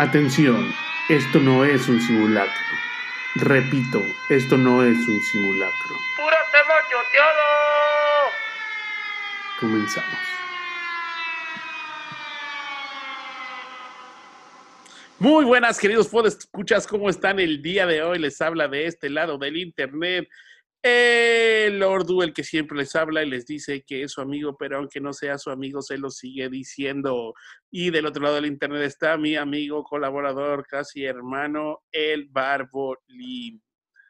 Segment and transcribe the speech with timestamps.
[0.00, 0.72] Atención,
[1.10, 2.54] esto no es un simulacro.
[3.34, 5.94] Repito, esto no es un simulacro.
[6.16, 8.30] ¡Pura tema choteado!
[9.60, 10.18] Comenzamos.
[15.18, 18.20] Muy buenas, queridos escuchas, ¿cómo están el día de hoy?
[18.20, 20.30] Les habla de este lado del internet
[20.82, 24.78] el Ordu, el que siempre les habla y les dice que es su amigo, pero
[24.78, 27.34] aunque no sea su amigo, se lo sigue diciendo.
[27.70, 33.62] Y del otro lado del internet está mi amigo, colaborador, casi hermano, el Barbolín.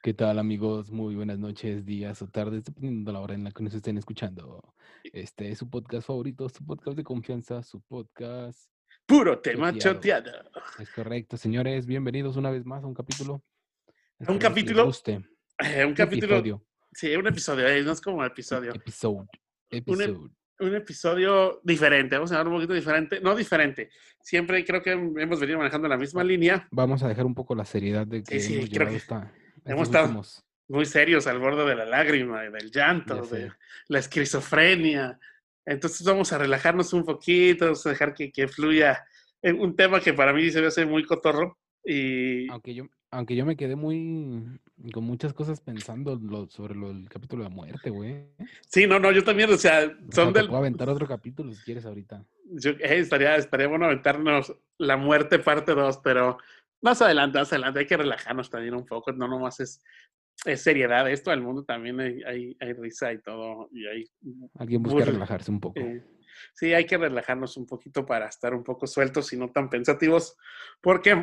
[0.03, 0.91] ¿Qué tal amigos?
[0.91, 3.99] Muy buenas noches, días o tardes, dependiendo de la hora en la que nos estén
[3.99, 4.75] escuchando.
[5.13, 8.71] Este es su podcast favorito, su podcast de confianza, su podcast...
[9.05, 10.31] Puro tema choteado.
[10.79, 11.85] Es correcto, señores.
[11.85, 13.43] Bienvenidos una vez más a un capítulo.
[14.21, 14.91] un capítulo.
[15.61, 16.37] Un, un capítulo.
[16.37, 16.67] Episodio.
[16.93, 18.73] Sí, un episodio, eh, no es como episodio.
[18.75, 19.29] Episodio.
[19.87, 23.91] Un, un, episodio diferente, vamos a hablar un poquito diferente, no diferente.
[24.21, 26.67] Siempre creo que hemos venido manejando la misma línea.
[26.73, 29.33] Vamos a dejar un poco la seriedad de que sí, hemos creo que esta,
[29.65, 30.23] hemos estado
[30.69, 33.53] muy serios al borde de la lágrima, del llanto, de
[33.89, 35.19] la esquizofrenia.
[35.65, 39.05] Entonces vamos a relajarnos un poquito, vamos a dejar que, que fluya
[39.43, 41.59] un tema que para mí se ve hace muy cotorro.
[41.85, 42.51] Y...
[42.51, 44.61] Aunque yo, aunque yo me quedé muy
[44.93, 48.27] con muchas cosas pensando lo, sobre lo, el capítulo de la muerte, güey.
[48.67, 50.47] Sí, no, no, yo también, o sea, son o del...
[50.47, 52.25] Puedo aventar otro capítulo si quieres ahorita.
[52.53, 56.39] Yo, eh, estaría, estaría bueno aventarnos la muerte parte 2, pero
[56.83, 59.83] más adelante, más adelante, hay que relajarnos también un poco, no nomás es,
[60.45, 64.05] es seriedad esto, al mundo también hay, hay, hay, risa y todo, y hay...
[64.59, 65.79] Alguien busca relajarse un poco.
[65.81, 66.03] Eh,
[66.55, 70.37] sí, hay que relajarnos un poquito para estar un poco sueltos y no tan pensativos,
[70.81, 71.23] porque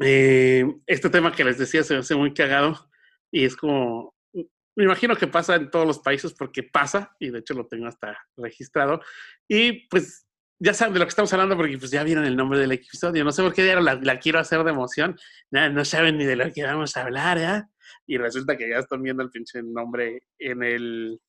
[0.00, 2.90] eh, este tema que les decía se me hace muy cagado
[3.30, 7.40] y es como, me imagino que pasa en todos los países porque pasa y de
[7.40, 9.00] hecho lo tengo hasta registrado
[9.48, 10.26] y pues
[10.58, 13.24] ya saben de lo que estamos hablando porque pues ya vieron el nombre del episodio,
[13.24, 15.18] no sé por qué ya la, quiero hacer de emoción,
[15.50, 17.64] Nada, no saben ni de lo que vamos a hablar, ¿eh?
[18.06, 21.20] Y resulta que ya están viendo el pinche nombre en el,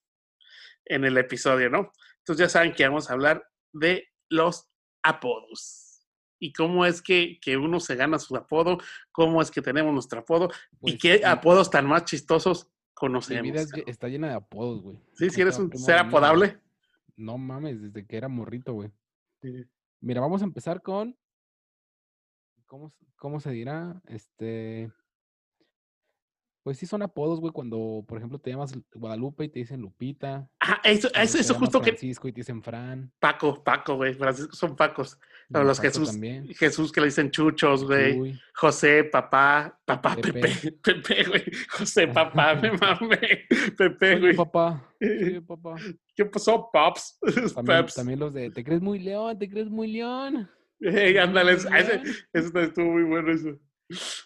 [0.86, 1.92] en el episodio, ¿no?
[2.20, 4.70] Entonces ya saben que vamos a hablar de los
[5.02, 5.81] apodos
[6.42, 8.80] y cómo es que, que, uno se gana su apodo,
[9.12, 11.24] cómo es que tenemos nuestro apodo Pues y qué sí.
[11.24, 13.44] apodos tan más chistosos Mi conocemos.
[13.44, 13.90] vida es- cabrón.
[13.90, 15.00] está llena de apodos, güey.
[15.14, 16.60] Sí, si eres un ser apodable.
[17.16, 18.92] No mames, desde que era morrito, güey.
[19.42, 19.66] Sí.
[20.00, 21.16] Mira, vamos a empezar con.
[22.66, 24.02] ¿Cómo, cómo se dirá?
[24.08, 24.92] Este.
[26.64, 30.48] Pues sí son apodos, güey, cuando, por ejemplo, te llamas Guadalupe y te dicen Lupita.
[30.60, 33.12] Ah, eso, eso, eso justo que Francisco y te dicen Fran.
[33.20, 35.18] Paco, Paco, güey, Francisco son Pacos.
[35.50, 36.48] Y los Paco Jesús, también.
[36.50, 38.40] Jesús que le dicen chuchos, güey.
[38.54, 40.72] José, papá, papá, Pepe, Pepe.
[40.84, 41.44] Pepe, güey.
[41.70, 43.48] José, papá, me mamé.
[43.76, 44.36] Pepe, güey.
[44.36, 44.94] papá.
[45.00, 45.76] Sí, papá.
[46.16, 47.18] ¿Qué pasó, Pops?
[47.56, 47.96] También, Peps.
[47.96, 50.48] también los de Te crees muy león, te crees muy león.
[50.80, 52.02] Ey, ándale, ese
[52.34, 53.58] estuvo muy bueno eso.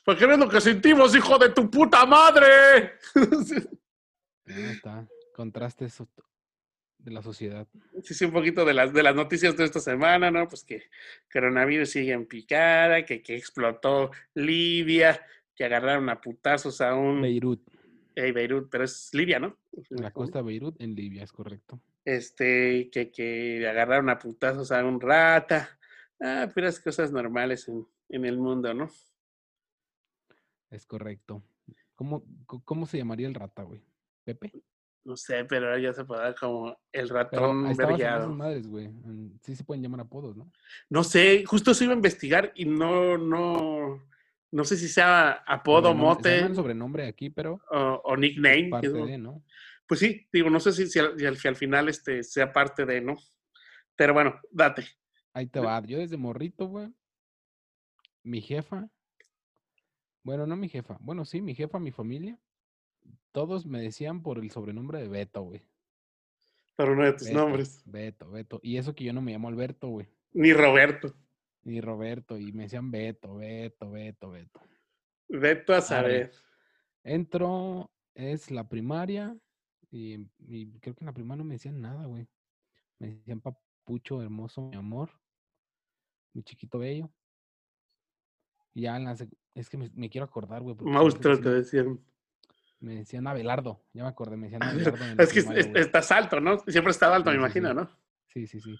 [0.03, 2.93] ¿Por qué no es lo que sentimos, hijo de tu puta madre?
[4.45, 5.07] Ahí está.
[5.33, 6.01] Contrastes
[6.97, 7.67] de la sociedad.
[8.03, 10.47] Sí, sí, un poquito de las, de las noticias de esta semana, ¿no?
[10.47, 10.83] Pues que
[11.31, 17.21] coronavirus sigue en picada, que, que explotó Libia, que agarraron a putazos a un...
[17.21, 17.61] Beirut.
[18.15, 19.57] Ey, Beirut, pero es Libia, ¿no?
[19.89, 21.81] La costa de Beirut en Libia, es correcto.
[22.05, 25.77] Este, que, que agarraron a putazos a un rata.
[26.21, 28.89] Ah, puras cosas normales en, en el mundo, ¿no?
[30.75, 31.41] Es correcto.
[31.95, 32.25] ¿Cómo,
[32.65, 33.81] cómo se llamaría el rata, güey?
[34.25, 34.51] ¿Pepe?
[35.05, 38.29] No sé, pero ahora ya se puede dar como el ratón vergueado.
[38.33, 38.89] madres, güey.
[39.43, 40.51] Sí se pueden llamar apodos, ¿no?
[40.89, 44.03] No sé, justo eso iba a investigar y no, no,
[44.51, 48.69] no sé si sea apodo, se mote sobrenombre aquí, pero o, nickname.
[48.69, 49.43] parte de, ¿no?
[49.87, 53.15] Pues sí, digo, no sé si, al- si al final este sea parte de, ¿no?
[53.95, 54.85] Pero bueno, date.
[55.33, 55.81] Ahí te va.
[55.85, 56.91] Yo desde morrito, güey.
[58.23, 58.89] Mi jefa.
[60.25, 60.97] Bueno, no mi jefa.
[61.01, 62.39] Bueno, sí, mi jefa, mi familia.
[63.31, 65.61] Todos me decían por el sobrenombre de Beto, güey.
[66.75, 67.83] Por uno de tus Beto, nombres.
[67.85, 68.59] Beto, Beto.
[68.63, 70.07] Y eso que yo no me llamo Alberto, güey.
[70.33, 71.13] Ni Roberto.
[71.61, 72.39] Ni Roberto.
[72.39, 74.61] Y me decían Beto, Beto, Beto, Beto.
[75.29, 76.31] Beto a saber.
[77.03, 79.37] Entro, es la primaria.
[79.91, 82.27] Y, y creo que en la primaria no me decían nada, güey.
[82.97, 85.11] Me decían papucho hermoso, mi amor.
[86.33, 87.11] Mi chiquito bello.
[88.75, 89.15] Ya en la
[89.55, 90.75] es que me, me quiero acordar, güey.
[90.75, 91.99] sí te decían.
[92.81, 96.11] Me decían Abelardo, ya me acordé, me decían Abelardo en Es que primaria, es- estás
[96.11, 96.59] alto, ¿no?
[96.67, 97.89] Siempre estás alto, me sí, imagino, ¿no?
[98.27, 98.75] Sí, sí, sí.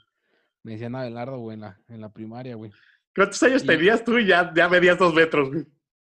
[0.64, 2.72] Me decían Abelardo, güey, en la, en la primaria, güey.
[3.16, 5.50] ¿Cuántos años Y- tenías tú y ya, ya medías dos metros?
[5.50, 5.66] güey?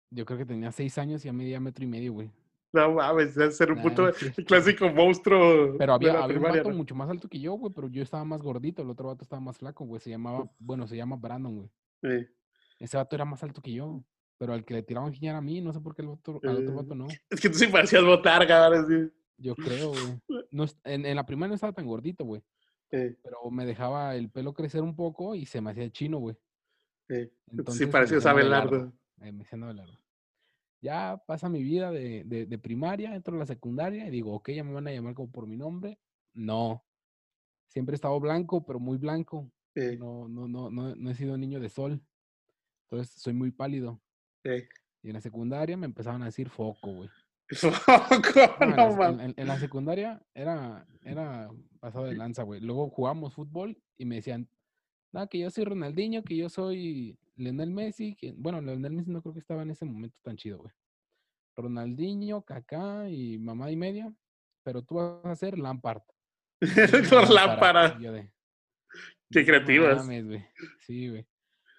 [0.09, 2.31] Yo creo que tenía seis años y ya medía metro y medio, güey.
[2.73, 4.09] No mames, debe ser un Nah, puto
[4.45, 5.75] clásico monstruo.
[5.77, 6.77] Pero había, había un primaria, vato ¿no?
[6.77, 9.39] mucho más alto que yo, güey, pero yo estaba más gordito, el otro vato estaba
[9.39, 10.01] más flaco, güey.
[10.01, 11.69] Se llamaba, bueno, se llama Brandon, güey.
[12.01, 12.27] Sí.
[12.79, 14.03] Ese vato era más alto que yo.
[14.39, 16.39] Pero al que le tiraban giña era a mí, no sé por qué el otro,
[16.43, 16.75] al otro Eh.
[16.75, 17.07] vato no.
[17.29, 19.09] Es que tú sí parecías botarga, ahora sí.
[19.37, 20.21] Yo creo, güey.
[20.51, 22.41] No, en, en la primaria no estaba tan gordito, güey.
[22.91, 26.37] Eh, Pero me dejaba el pelo crecer un poco y se me hacía chino, güey.
[27.09, 27.31] eh.
[27.51, 28.75] Entonces Sí parecías Abelardo.
[28.75, 28.93] Abelardo.
[29.21, 29.99] Eh, me decían Abelardo.
[30.81, 34.51] Ya pasa mi vida de, de, de primaria, entro a la secundaria y digo, ok,
[34.51, 35.99] ya me van a llamar como por mi nombre.
[36.35, 36.85] No.
[37.67, 39.51] Siempre he estado blanco, pero muy blanco.
[39.75, 42.01] Eh, No, no, no, no, no he sido niño de sol.
[42.89, 44.01] Entonces soy muy pálido.
[44.43, 44.67] eh.
[45.03, 47.09] Y en la secundaria me empezaban a decir foco, güey.
[47.51, 49.25] Foco, No, no en- mames.
[49.25, 51.49] en- en la secundaria era, era
[51.79, 52.59] pasado de lanza, güey.
[52.61, 54.49] Luego jugamos fútbol y me decían,
[55.13, 59.21] no, que yo soy Ronaldinho, que yo soy Lionel Messi, que, bueno, Lionel Messi no
[59.21, 60.73] creo que estaba en ese momento tan chido, güey.
[61.55, 64.13] Ronaldinho, Kaká y mamá y media,
[64.63, 66.01] pero tú vas a ser Lampard.
[67.09, 67.29] Por
[68.11, 68.31] de,
[69.31, 69.97] Qué "No creativas.
[69.97, 70.45] mames, güey".
[70.81, 71.25] Sí, güey.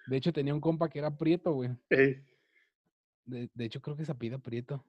[0.09, 1.69] De hecho, tenía un compa que era Prieto, güey.
[1.89, 4.83] De, de hecho, creo que se apellida Prieto.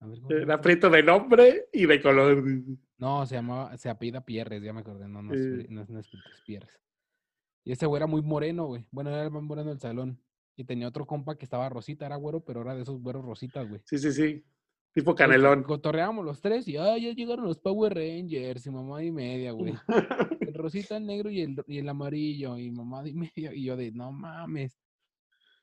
[0.00, 2.42] A ver, ¿cómo se llama Era prieto de nombre y de color.
[2.98, 5.06] No, se llamaba, se apellida Pierres, ya me acordé.
[5.06, 6.80] No, no, es, no, no es es Pierres.
[7.62, 8.84] Y ese güey era muy moreno, güey.
[8.90, 10.18] Bueno, era el más moreno del salón.
[10.56, 13.68] Y tenía otro compa que estaba rosita, era güero, pero era de esos güeros rositas,
[13.68, 13.80] güey.
[13.84, 14.44] Sí, sí, sí.
[14.92, 15.62] Tipo canelón.
[15.62, 19.74] Cotorreábamos los tres y ay, ya llegaron los Power Rangers y mamá y media, güey.
[20.52, 23.54] El rosita, el negro y el, y el amarillo y mamá y media.
[23.54, 24.78] Y yo de, no mames.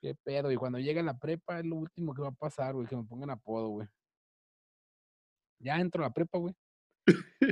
[0.01, 0.51] Qué pedo.
[0.51, 3.03] Y cuando llega la prepa es lo último que va a pasar, güey, que me
[3.03, 3.87] pongan apodo, güey.
[5.59, 6.55] Ya entro a la prepa, güey.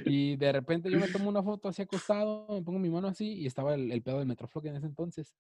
[0.06, 3.34] Y de repente yo me tomo una foto así acostado, me pongo mi mano así
[3.34, 5.36] y estaba el, el pedo del Metroflog en ese entonces.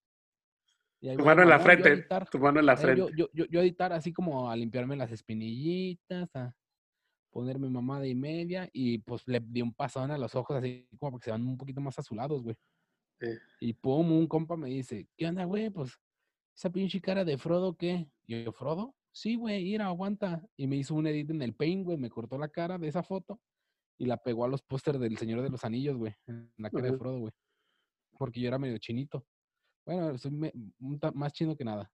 [0.99, 1.89] Y ahí Tu mano en la frente.
[1.89, 2.29] editar.
[2.29, 3.11] Tu mano en la frente.
[3.15, 6.55] yo, yo, yo, editar así como a limpiarme las espinillitas, a
[7.37, 11.11] ponerme mamada y media, y pues le di un pasón a los ojos así como
[11.11, 12.55] para que se van un poquito más azulados, güey.
[13.59, 15.69] Y pum, un compa me dice, ¿qué onda, güey?
[15.69, 15.91] Pues,
[16.55, 18.09] esa pinche cara de Frodo, ¿qué?
[18.25, 18.95] Y yo, ¿Frodo?
[19.11, 20.43] Sí, güey, mira, aguanta.
[20.57, 23.03] Y me hizo un edit en el Paint, güey, me cortó la cara de esa
[23.03, 23.39] foto
[23.99, 26.89] y la pegó a los pósters del Señor de los Anillos, güey, en la cara
[26.89, 26.97] de.
[26.97, 27.33] Frodo, güey.
[28.17, 29.27] Porque yo era medio chinito.
[29.85, 30.53] Bueno, soy me-
[31.13, 31.91] más chino que nada.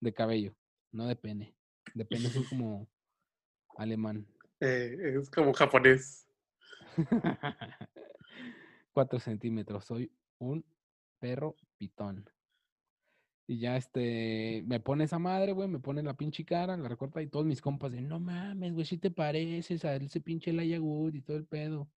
[0.00, 0.56] De cabello,
[0.90, 1.56] no de pene.
[1.94, 2.88] De pene soy como
[3.76, 4.26] alemán.
[4.60, 6.28] Eh, es como japonés.
[8.92, 9.84] Cuatro centímetros.
[9.84, 10.64] Soy un
[11.18, 12.28] perro pitón.
[13.46, 17.20] Y ya este, me pone esa madre, güey, me pone la pinche cara, la recorta
[17.20, 21.14] y todos mis compas de, no mames, güey, si te pareces a ese pinche Wood
[21.14, 21.90] y todo el pedo.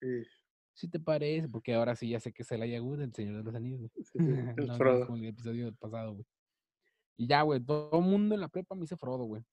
[0.74, 3.44] Si te parece, porque ahora sí ya sé que es Elijah Wood, el Señor de
[3.44, 5.06] los Anillos, sí, el no, no es Frodo.
[5.06, 6.26] como el episodio pasado, güey.
[7.18, 9.44] Y ya, güey, todo el mundo en la prepa me dice Frodo, güey.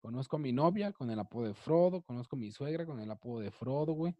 [0.00, 3.10] Conozco a mi novia con el apodo de Frodo, conozco a mi suegra con el
[3.10, 4.16] apodo de Frodo, güey.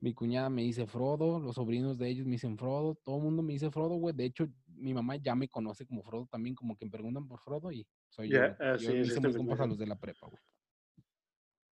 [0.00, 3.42] Mi cuñada me dice Frodo, los sobrinos de ellos me dicen Frodo, todo el mundo
[3.42, 4.14] me dice Frodo, güey.
[4.14, 7.40] De hecho, mi mamá ya me conoce como Frodo también, como que me preguntan por
[7.40, 8.40] Frodo y soy yo.
[8.58, 10.42] Ah, Yo sí, me hice muy compas a los de la prepa, güey.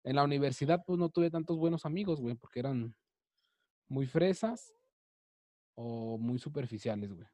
[0.05, 2.95] En la universidad, pues no tuve tantos buenos amigos, güey, porque eran
[3.89, 4.75] muy fresas
[5.75, 7.27] o muy superficiales, güey.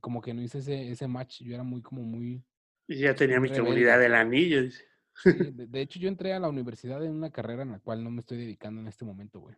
[0.00, 2.42] Como que no hice ese, ese match, yo era muy, como muy...
[2.88, 4.62] Y ya tenía mi comunidad del anillo.
[4.62, 4.93] dice.
[5.22, 8.02] Sí, de, de hecho, yo entré a la universidad en una carrera en la cual
[8.02, 9.56] no me estoy dedicando en este momento, güey.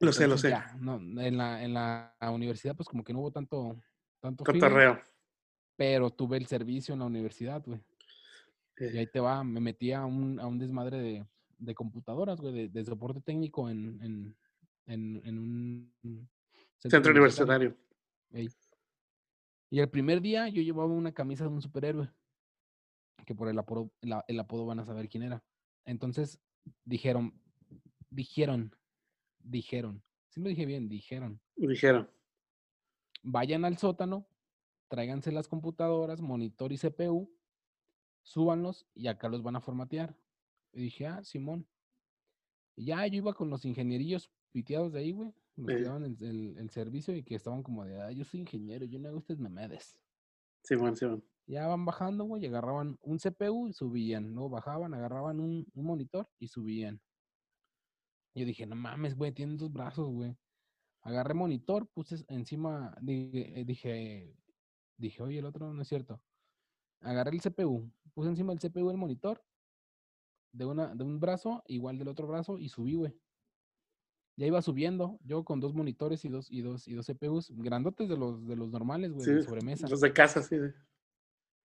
[0.00, 0.50] Lo sé, lo sé.
[0.50, 3.78] ya, no, en la, en la universidad, pues como que no hubo tanto,
[4.18, 4.44] tanto
[5.76, 7.80] pero tuve el servicio en la universidad, güey.
[8.78, 11.26] Y Eh, ahí te va, me metí a un, a un desmadre de,
[11.58, 14.36] de computadoras, güey, de, de soporte técnico en, en,
[14.86, 16.28] en, en un
[16.78, 17.76] Centro universitario.
[19.70, 22.10] Y el primer día yo llevaba una camisa de un superhéroe,
[23.26, 25.42] que por el apodo, la- el apodo van a saber quién era.
[25.84, 26.40] Entonces
[26.84, 27.40] dijeron,
[28.10, 28.74] dijeron,
[29.38, 32.08] dijeron, sí lo dije bien, dijeron, Dijeron.
[33.22, 34.26] vayan al sótano,
[34.88, 37.30] tráiganse las computadoras, monitor y CPU,
[38.22, 40.16] súbanlos y acá los van a formatear.
[40.72, 41.66] Y dije, ah, Simón.
[42.76, 46.16] Y ya yo iba con los ingenierillos piteados de ahí, güey, los que daban el,
[46.24, 49.18] el- el servicio y que estaban como de, ah, yo soy ingeniero, yo no hago
[49.18, 49.98] estas mamadas.
[50.62, 51.24] Simón, Simón.
[51.50, 54.32] Ya van bajando, güey, y agarraban un CPU y subían.
[54.34, 57.00] Luego bajaban, agarraban un, un monitor y subían.
[58.36, 60.36] Yo dije, no mames, güey, tienen dos brazos, güey.
[61.02, 64.32] Agarré monitor, puse encima, di- eh, dije,
[64.96, 66.22] dije, oye, el otro no es cierto.
[67.00, 69.42] Agarré el CPU, puse encima del CPU el monitor
[70.52, 73.12] de, una, de un brazo, igual del otro brazo, y subí, güey.
[74.38, 78.08] Ya iba subiendo, yo con dos monitores y dos, y dos, y dos CPUs, grandotes
[78.08, 79.88] de los, de los normales, güey, de Sí, sobremesa.
[79.88, 80.56] los de casa, sí.
[80.56, 80.74] de-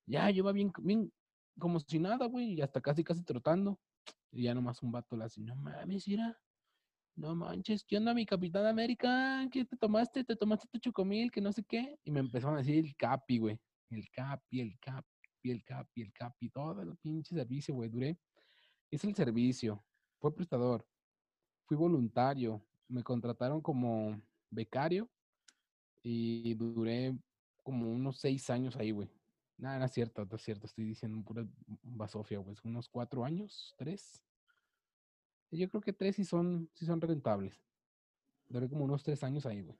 [0.07, 1.11] Ya, iba bien, bien,
[1.59, 3.79] como si nada, güey, y hasta casi, casi trotando.
[4.31, 6.37] Y ya nomás un vato le hace, no mames, mira.
[7.15, 9.47] no manches, ¿qué onda mi Capitán América?
[9.51, 10.23] ¿Qué te tomaste?
[10.23, 11.31] ¿Te tomaste tu chocomil?
[11.31, 11.97] Que no sé qué.
[12.03, 13.59] Y me empezaron a decir el Capi, güey.
[13.89, 16.49] El Capi, el Capi, el Capi, el Capi.
[16.49, 17.89] Todo el pinche servicio, güey.
[17.89, 18.19] Duré.
[18.91, 19.83] Hice el servicio.
[20.19, 20.85] Fue prestador.
[21.65, 22.61] Fui voluntario.
[22.89, 25.09] Me contrataron como becario.
[26.03, 27.17] Y duré
[27.63, 29.09] como unos seis años ahí, güey.
[29.57, 30.65] Nada, no es cierto, no es cierto.
[30.67, 31.47] Estoy diciendo pura
[31.81, 32.55] basofia, güey.
[32.63, 34.23] Unos cuatro años, tres.
[35.51, 37.61] Yo creo que tres sí son, sí son rentables.
[38.47, 39.77] Duré como unos tres años ahí, güey.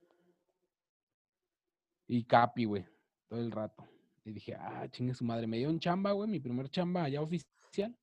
[2.08, 2.86] Y Capi, güey,
[3.28, 3.86] todo el rato.
[4.24, 5.48] Y dije, ah, chingue su madre.
[5.48, 7.96] Me dio un chamba, güey, mi primer chamba ya oficial.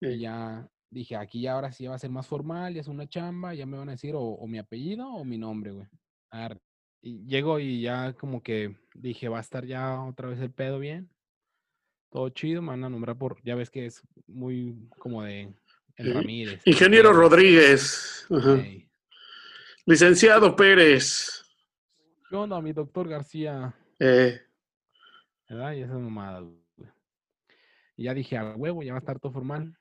[0.00, 3.06] Y ya dije, aquí ya ahora sí va a ser más formal, ya es una
[3.06, 5.88] chamba, ya me van a decir o, o mi apellido o mi nombre, güey.
[6.30, 6.60] Arre.
[7.02, 10.78] Y llego y ya como que dije, va a estar ya otra vez el pedo
[10.78, 11.10] bien.
[12.10, 15.54] Todo chido, me van a nombrar por, ya ves que es muy como de
[15.96, 16.14] el.
[16.14, 16.60] Ramírez.
[16.66, 18.26] Ingeniero Rodríguez.
[18.30, 18.62] Ajá.
[19.86, 21.42] Licenciado Pérez.
[22.28, 23.74] ¿Qué onda, mi doctor García?
[23.98, 24.40] Eh,
[25.48, 25.72] ¿Verdad?
[25.72, 26.90] Y esas mamadas, güey.
[27.96, 29.76] Y ya dije, a huevo, ya va a estar todo formal.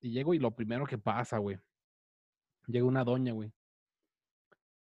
[0.00, 1.58] Y llego y lo primero que pasa, güey.
[2.66, 3.52] Llega una doña, güey.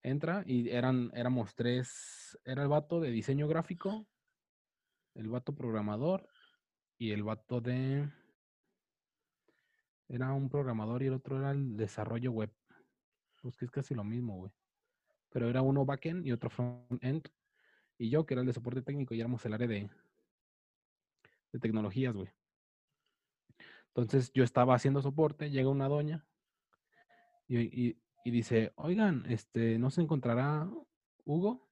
[0.06, 2.38] Entra y eran, éramos tres.
[2.44, 4.06] Era el vato de diseño gráfico,
[5.14, 6.28] el vato programador
[6.96, 8.08] y el vato de.
[10.06, 12.54] Era un programador y el otro era el desarrollo web.
[13.42, 14.52] Pues que es casi lo mismo, güey.
[15.30, 17.26] Pero era uno backend y otro frontend.
[17.98, 19.90] Y yo, que era el de soporte técnico, y éramos el área de,
[21.50, 22.28] de tecnologías, güey.
[23.88, 26.28] Entonces yo estaba haciendo soporte, llega una doña
[27.48, 27.58] y,
[27.88, 30.68] y- y dice, oigan, este, ¿no se encontrará
[31.25, 31.71] Hugo?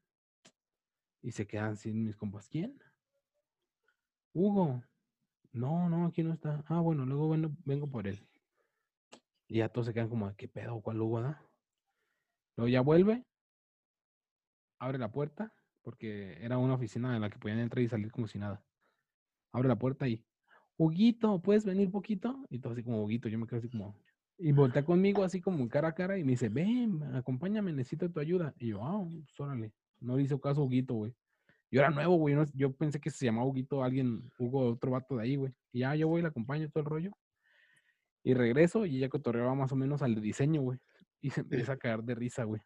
[1.20, 2.48] Y se quedan sin mis compas.
[2.48, 2.80] ¿Quién?
[4.32, 4.84] Hugo.
[5.50, 6.62] No, no, aquí no está.
[6.68, 8.24] Ah, bueno, luego vengo, vengo por él.
[9.48, 10.80] Y ya todos se quedan como, ¿qué pedo?
[10.80, 11.42] ¿Cuál Hugo da?
[12.54, 13.26] Luego ya vuelve,
[14.78, 18.28] abre la puerta, porque era una oficina en la que podían entrar y salir como
[18.28, 18.64] si nada.
[19.50, 20.24] Abre la puerta y,
[20.76, 22.46] Huguito, ¿puedes venir poquito?
[22.48, 23.96] Y todo así como, Huguito, yo me quedo así como,
[24.38, 28.20] y voltea conmigo así como cara a cara y me dice, ven, acompáñame, necesito tu
[28.20, 28.54] ayuda.
[28.58, 29.72] Y yo, ah, pues órale.
[30.00, 31.14] No le hizo caso a Huguito, güey.
[31.70, 32.36] Yo era nuevo, güey.
[32.54, 35.52] yo pensé que se llamaba Huguito alguien, Hugo, otro vato de ahí, güey.
[35.72, 37.12] Y ya yo voy, le acompaño todo el rollo.
[38.22, 40.78] Y regreso y ya cotorreaba más o menos al diseño, güey.
[41.20, 42.60] Y se empieza a caer de risa, güey.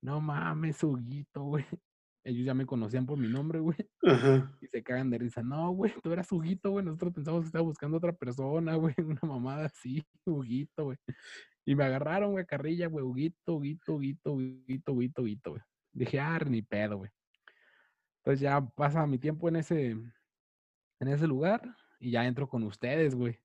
[0.00, 1.64] No mames, Huguito, güey.
[2.24, 3.76] Ellos ya me conocían por mi nombre, güey.
[4.02, 4.56] ajá.
[4.60, 5.42] Y se cagan de risa.
[5.42, 6.84] No, güey, tú eras Huguito, güey.
[6.84, 8.94] Nosotros pensamos que estaba buscando otra persona, güey.
[8.98, 10.98] Una mamada así, Huguito, güey.
[11.64, 13.04] Y me agarraron, güey, carrilla, güey.
[13.04, 15.62] Huguito, Huguito, Huguito, Huguito, Huguito, Huguito, güey.
[15.92, 17.10] Dije, ah, ni pedo, güey.
[18.18, 23.14] Entonces ya pasa mi tiempo en ese, en ese lugar y ya entro con ustedes,
[23.14, 23.38] güey.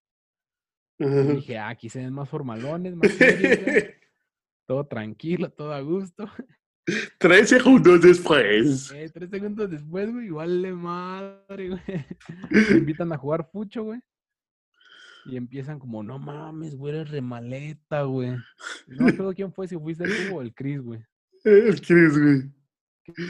[0.99, 3.85] Y dije, ah, aquí se ven más formalones, más serios, güey.
[4.67, 6.29] Todo tranquilo, todo a gusto.
[7.17, 8.91] Tres segundos después.
[8.91, 11.81] Eh, tres segundos después, güey, vale madre, güey.
[12.49, 13.99] Me invitan a jugar fucho, güey.
[15.25, 18.31] Y empiezan como, no mames, güey, eres remaleta, güey.
[18.87, 21.03] No me acuerdo quién fue, si fuiste tú o el Chris, güey.
[21.43, 22.56] El Chris, güey.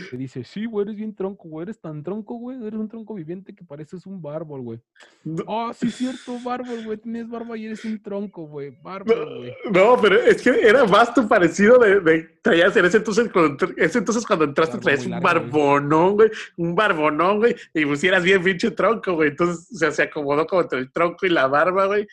[0.10, 3.14] Que dice, sí, güey, eres bien tronco, güey, eres tan tronco, güey, eres un tronco
[3.14, 4.80] viviente que pareces un bárbaro, güey.
[5.24, 9.54] No, Oh, sí, cierto, bárbaro, güey, tienes barba y eres un tronco, güey, bárbaro, güey.
[9.72, 13.68] no, pero es que era más tu parecido de, de traías en ese entonces, cuando,
[13.78, 18.72] ese entonces cuando entraste traías un barbonón, güey, un barbonón, güey, y pusieras bien pinche
[18.72, 19.30] tronco, güey.
[19.30, 22.08] Entonces, o sea, se acomodó como entre el tronco y la barba, güey,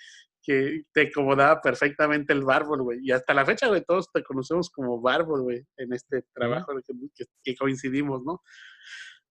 [0.44, 2.98] que te acomodaba perfectamente el bárbol, güey.
[3.02, 6.82] Y hasta la fecha, güey, todos te conocemos como bárbol, güey, en este trabajo en
[6.82, 8.42] que, que- que coincidimos, ¿no?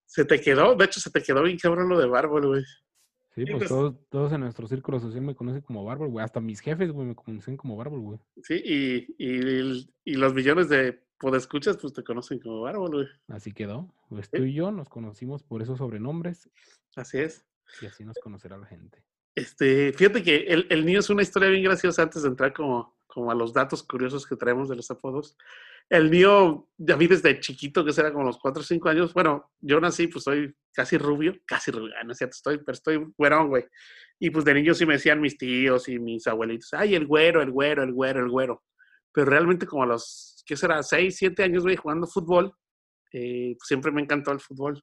[0.06, 2.64] Se te quedó, de hecho, se te quedó bien cabrón lo de bárbol, güey.
[3.34, 6.24] Sí, pues Entonces- todos, todos en nuestro círculo social me conocen como bárbaro, güey.
[6.24, 8.18] Hasta mis jefes, güey, me conocen como bárbaro, güey.
[8.42, 13.06] Sí, y, y, los millones de podescuchas, pues te conocen como bárbol, güey.
[13.28, 13.92] Así quedó.
[14.08, 14.36] Pues Sí.
[14.38, 16.48] tú y yo nos conocimos por esos sobrenombres
[16.94, 17.44] Así es.
[17.82, 19.02] y así nos conocerá la gente.
[19.34, 22.94] Este, fíjate que el, el niño es una historia bien graciosa antes de entrar como,
[23.30, 25.36] a los datos curiosos que traemos de los apodos.
[25.90, 29.50] El niño, a mí desde chiquito, que será como los 4 o 5 años, bueno,
[29.60, 33.12] yo nací, pues soy casi rubio, casi rubio, ah, no es cierto, estoy, pero estoy
[33.18, 33.64] güerón, güey.
[34.18, 37.42] Y pues de niño sí me decían mis tíos y mis abuelitos, ay, el güero,
[37.42, 38.62] el güero, el güero, el güero.
[39.12, 40.82] Pero realmente como a los, ¿qué será?
[40.82, 42.52] 6, 7 años, güey, jugando fútbol,
[43.12, 44.82] eh, pues siempre me encantó el fútbol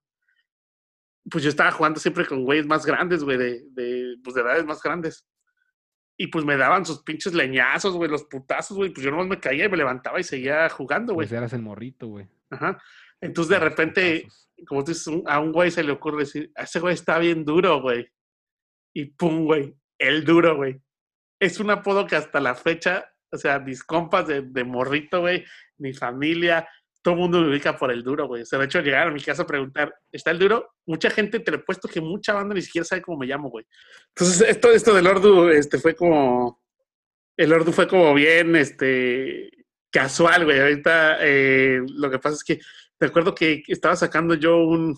[1.29, 4.65] pues yo estaba jugando siempre con güeyes más grandes, güey, de, de, pues de edades
[4.65, 5.27] más grandes.
[6.17, 8.91] Y pues me daban sus pinches leñazos, güey, los putazos, güey.
[8.91, 11.27] Pues yo nomás me caía y me levantaba y seguía jugando, güey.
[11.27, 12.27] Pues eras el morrito, güey.
[12.49, 12.81] Ajá.
[13.19, 14.27] Entonces de repente,
[14.67, 17.45] como tú dices, a un güey se le ocurre decir, "A ese güey está bien
[17.45, 18.07] duro, güey.
[18.93, 20.81] Y pum, güey, el duro, güey.
[21.39, 25.45] Es un apodo que hasta la fecha O sea, mis compas de, de morrito, güey,
[25.77, 26.67] mi familia,
[27.01, 28.43] todo el mundo me ubica por el duro, güey.
[28.43, 30.73] O sea, de hecho, llegar a mi casa a preguntar, ¿está el duro?
[30.85, 33.49] Mucha gente, te lo he puesto que mucha banda ni siquiera sabe cómo me llamo,
[33.49, 33.65] güey.
[34.09, 36.61] Entonces, esto, esto del Ordu, este, fue como,
[37.37, 39.49] el Ordu fue como bien, este,
[39.89, 40.59] casual, güey.
[40.59, 42.59] Ahorita, eh, lo que pasa es que,
[42.97, 44.95] te acuerdo que estaba sacando yo un,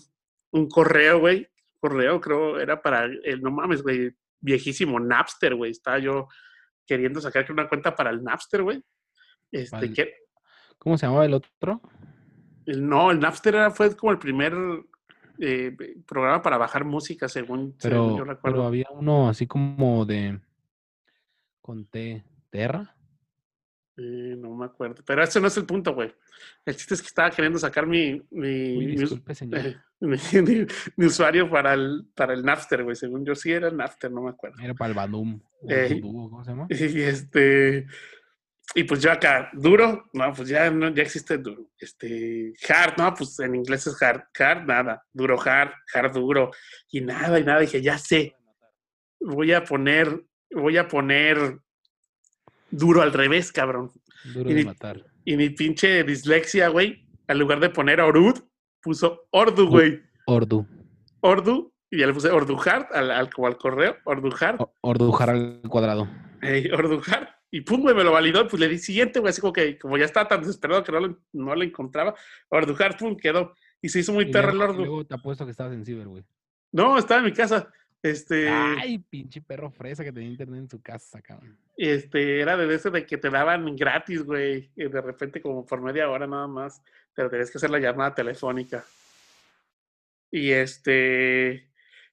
[0.50, 1.48] un correo, güey.
[1.80, 5.70] Correo, creo, era para el, no mames, güey, viejísimo Napster, güey.
[5.70, 6.28] Estaba yo
[6.86, 8.82] queriendo sacar una cuenta para el Napster, güey.
[9.50, 10.23] Este, que,
[10.78, 11.80] ¿Cómo se llamaba el otro?
[12.66, 14.54] el- no, el Napster era- fue como el primer
[15.38, 15.76] eh,
[16.06, 18.66] programa para bajar música, según, según Pero, yo pero recuerdo.
[18.66, 20.40] había uno así como de.
[21.60, 22.22] Con T.
[22.50, 22.94] ¿Terra?
[23.96, 25.02] Eh, no me acuerdo.
[25.06, 26.12] Pero ese no es el punto, güey.
[26.64, 29.60] El chiste es que estaba queriendo sacar mi, mi, Uy, mi us- disculpe, señor.
[30.00, 30.66] eh,
[30.96, 32.94] mi- usuario para el, para el Napster, güey.
[32.96, 34.62] Según yo sí era el Napster, no me acuerdo.
[34.62, 35.40] Era para el Badum.
[36.00, 36.66] ¿Cómo se llama?
[36.70, 37.86] Y este.
[38.76, 41.70] Y pues yo acá, duro, no, pues ya no, ya existe duro.
[41.78, 46.50] Este, hard, no, pues en inglés es hard, hard, nada, duro, hard, hard, duro,
[46.90, 48.34] y nada, y nada, dije, ya sé,
[49.20, 51.58] voy a poner, voy a poner
[52.70, 53.90] duro al revés, cabrón.
[54.24, 55.04] Duro y de matar.
[55.24, 58.38] Y mi pinche dislexia, güey, al lugar de poner Orud,
[58.82, 60.66] puso Ordu, güey, Ordu.
[61.20, 64.74] Ordu, y ya le puse Ordu hard al, al, como al correo, Ordu hard, O-
[64.80, 66.08] Ordujar al cuadrado.
[66.42, 67.33] eh, Ordujar.
[67.54, 68.48] Y pum, güey, me lo validó.
[68.48, 70.98] Pues le di siguiente, güey, así como que, como ya estaba tan desesperado que no
[70.98, 72.12] lo, no lo encontraba.
[72.48, 73.54] Ordujar, pum, quedó.
[73.80, 74.78] Y se hizo muy perro el Ordu.
[74.78, 76.24] luego te apuesto que estabas en Ciber, güey.
[76.72, 77.72] No, estaba en mi casa.
[78.02, 81.56] Este, Ay, pinche perro fresa que tenía internet en su casa, cabrón.
[81.76, 84.72] este, era de ese de que te daban gratis, güey.
[84.74, 86.82] Y de repente, como por media hora nada más,
[87.14, 88.84] pero tenías que hacer la llamada telefónica.
[90.32, 91.70] Y este,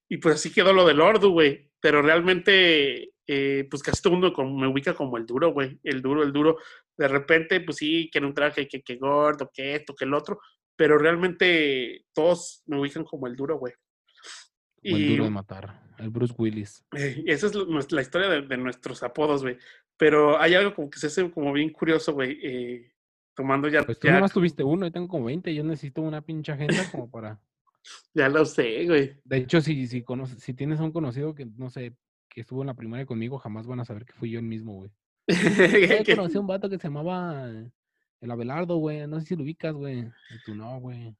[0.08, 1.72] y pues así quedó lo del Ordu, güey.
[1.80, 5.80] Pero realmente, eh, pues casi todo el mundo como- me ubica como el duro, güey.
[5.84, 6.58] El duro, el duro.
[6.98, 10.14] De repente, pues sí, que en un traje, que, que gordo, que esto, que el
[10.14, 10.40] otro.
[10.76, 13.74] Pero realmente todos me ubican como el duro, güey.
[14.84, 15.82] Como el duro de matar.
[16.00, 16.84] El Bruce Willis.
[16.98, 19.58] eh, esa es la historia de, de nuestros apodos, güey.
[19.98, 22.40] Pero hay algo como que se hace como bien curioso, güey.
[22.44, 22.92] eh,
[23.36, 26.22] tomando ya, Pues tú ya, nomás tuviste uno, yo tengo como 20, yo necesito una
[26.22, 27.40] pinche agenda como para...
[28.14, 29.16] ya lo sé, güey.
[29.24, 31.94] De hecho, si, si, conoces, si tienes a un conocido que, no sé,
[32.32, 34.74] que estuvo en la primaria conmigo, jamás van a saber que fui yo el mismo,
[34.74, 34.92] güey.
[36.08, 39.44] Yo conocí a un vato que se llamaba el Abelardo, güey, no sé si lo
[39.44, 40.00] ubicas, güey.
[40.00, 41.16] Y tú no, güey.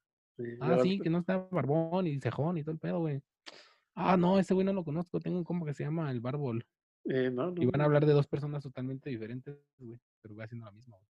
[0.60, 3.22] Ah, sí, que no está barbón y cejón y todo el pedo, güey.
[3.94, 6.66] Ah, no, ese güey no lo conozco, tengo un compa que se llama el Bárbol.
[7.04, 10.44] eh, no, Y van a no, hablar de dos personas totalmente diferentes, güey, pero va
[10.44, 11.08] haciendo la misma, güey.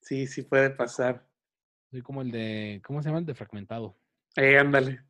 [0.00, 1.28] Sí, sí puede pasar.
[1.90, 3.18] Soy como el de, ¿cómo se llama?
[3.18, 3.96] El de fragmentado.
[4.36, 5.02] Eh, ándale.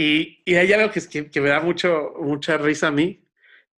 [0.00, 3.24] Y, y hay algo que, es que, que me da mucho, mucha risa a mí,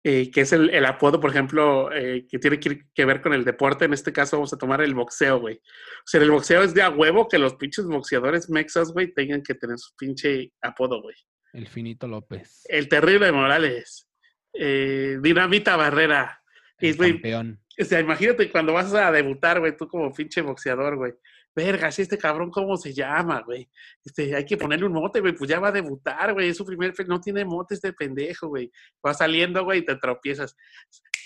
[0.04, 3.32] eh, que es el, el apodo, por ejemplo, eh, que tiene que, que ver con
[3.32, 3.86] el deporte.
[3.86, 5.56] En este caso vamos a tomar el boxeo, güey.
[5.56, 9.42] O sea, el boxeo es de a huevo que los pinches boxeadores mexas, güey, tengan
[9.42, 11.16] que tener su pinche apodo, güey.
[11.54, 12.64] El Finito López.
[12.68, 14.06] El terrible Morales.
[14.52, 16.42] eh, Dinamita Barrera.
[16.80, 17.60] Y, El güey, campeón.
[17.80, 21.12] o sea, imagínate cuando vas a debutar, güey, tú como pinche boxeador, güey.
[21.54, 23.68] Verga, si este cabrón, ¿cómo se llama, güey?
[24.04, 26.50] Este, hay que ponerle un mote, güey, pues ya va a debutar, güey.
[26.50, 28.70] Es su primer, no tiene mote este pendejo, güey.
[29.04, 30.56] Va saliendo, güey, y te tropiezas.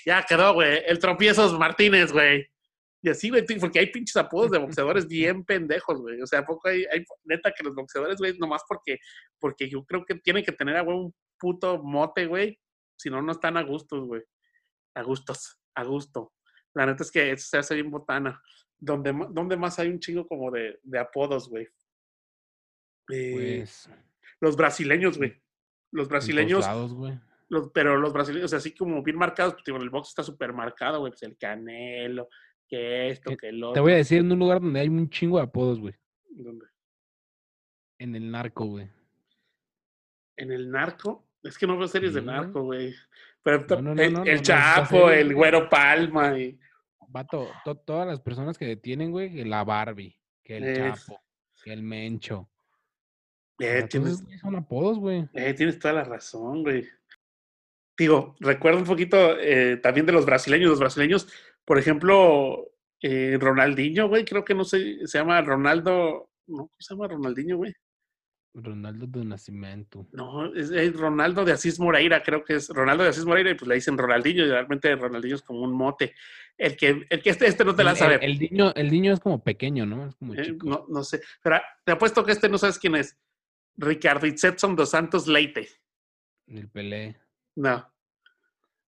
[0.07, 0.83] Ya quedó, güey.
[0.87, 2.47] El tropiezos Martínez, güey.
[3.03, 6.23] Y así, güey, porque hay pinches apodos de boxeadores bien pendejos, güey.
[6.23, 8.99] O sea, ¿a poco hay, hay neta que los boxeadores, güey, nomás porque,
[9.39, 12.59] porque yo creo que tienen que tener a güey un puto mote, güey.
[12.97, 14.23] Si no, no están a gustos, güey.
[14.95, 16.33] A gustos, a gusto.
[16.73, 18.41] La neta es que eso se hace bien botana.
[18.79, 21.69] Donde, más hay un chingo como de, de apodos, güey.
[23.13, 23.91] Eh, Pues,
[24.41, 25.41] los brasileños, güey.
[25.91, 27.19] Los en brasileños, lados, güey.
[27.49, 31.01] los, pero los brasileños, así como bien marcados, pues, digo, el box está súper marcado,
[31.01, 31.13] güey.
[31.13, 32.29] Pues el canelo,
[32.69, 33.75] que esto, Eh, que el otro.
[33.75, 35.95] Te voy a decir en un lugar donde hay un chingo de apodos, güey.
[36.31, 36.67] ¿Dónde?
[37.99, 38.91] En el narco, güey.
[40.37, 41.27] En el narco.
[41.43, 42.95] Es que no veo series de Sí, narco, güey.
[43.43, 46.39] Pero No, no, no, el, el Chapo, el Güero Palma.
[46.39, 46.59] Y,
[47.15, 51.23] Vato, to- todas las personas que detienen, güey, que la Barbie, que el Es- Chapo,
[51.63, 52.51] que el Mencho.
[53.61, 55.29] Eh, tienes, son apodos, güey.
[55.33, 56.85] eh, tienes toda la razón, güey.
[57.97, 60.71] Digo, recuerdo un poquito eh, también de los brasileños.
[60.71, 61.29] Los brasileños,
[61.65, 62.69] por ejemplo,
[63.01, 66.29] eh, Ronaldinho, güey, creo que no sé, se llama Ronaldo.
[66.49, 67.73] No, ¿cómo se llama Ronaldinho, güey?
[68.55, 70.07] Ronaldo de Nacimiento.
[70.13, 73.55] No, es, es Ronaldo de Asís Moreira, creo que es Ronaldo de Asís Moreira, y
[73.55, 76.15] pues le dicen Ronaldinho, y realmente Ronaldinho es como un mote.
[76.57, 78.15] El que, el que este, este no te la sabe.
[78.17, 80.07] el- el niño, el niño es como pequeño, ¿no?
[80.07, 80.69] Es como Eh, chico.
[80.69, 81.21] no, no sé.
[81.43, 83.19] Pero te apuesto que este no sabes quién es.
[83.77, 85.69] Ricardo Itzedson dos Santos Leite.
[86.47, 87.17] El Pelé.
[87.57, 87.91] No.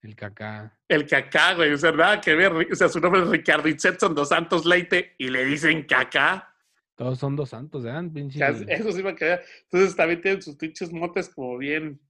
[0.02, 0.79] El cacá.
[0.87, 1.72] El cacá, güey.
[1.72, 2.52] O sea, nada que ver.
[2.52, 6.55] O sea, su nombre es Ricardo Itzetson dos Santos Leite y le dicen cacá.
[6.97, 7.93] Todos son dos santos, ¿eh?
[8.31, 9.41] Ya, Eso sí me queda.
[9.65, 12.01] Entonces también tienen sus pinches motes como bien,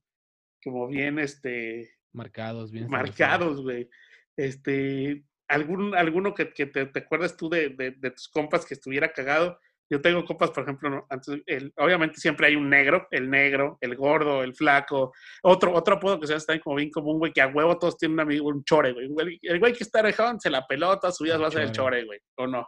[0.62, 2.88] como bien, este, Marcados, bien.
[2.88, 3.88] marcados, güey.
[4.37, 8.75] Este, algún, alguno que, que te, te acuerdas tú de, de, de tus compas que
[8.75, 9.59] estuviera cagado.
[9.88, 11.07] Yo tengo compas, por ejemplo, ¿no?
[11.11, 15.12] Antes, el- obviamente siempre hay un negro, el negro, el gordo, el flaco.
[15.42, 17.96] Otro, otro apodo que se hace también como bien común, güey, que a huevo todos
[17.96, 19.09] tienen un amigo, un chore, güey.
[19.42, 22.05] El güey que está rejón se la pelota, su vida va a ser el chore,
[22.05, 22.18] güey.
[22.37, 22.66] ¿O no?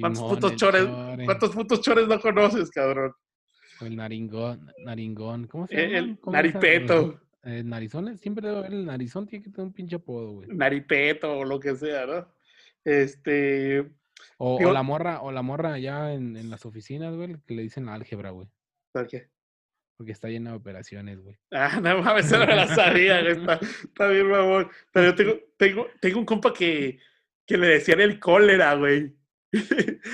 [0.00, 3.12] ¿Cuántos Simón, putos el chores, chore, ¿Cuántos putos chores no conoces, cabrón?
[3.80, 5.46] El naringón, naringón.
[5.46, 6.18] ¿Cómo se El, llama?
[6.26, 10.32] el naripeto, Eh, narizones, siempre debe haber el narizón, tiene que tener un pinche apodo,
[10.32, 10.48] güey.
[10.48, 12.26] naripeto o lo que sea, ¿no?
[12.84, 13.90] Este,
[14.38, 17.86] O, la morra, o la morra allá en, en las oficinas, güey, que le dicen
[17.86, 18.48] la álgebra, güey.
[18.92, 19.28] ¿por qué?
[19.96, 21.36] Porque está llena de operaciones, güey.
[21.52, 24.68] Ah, no mames, no me la sabía, güey, está, está bien, mamón.
[24.92, 26.98] Pero yo tengo, tengo, tengo un compa que,
[27.46, 29.14] que le decían el cólera, güey.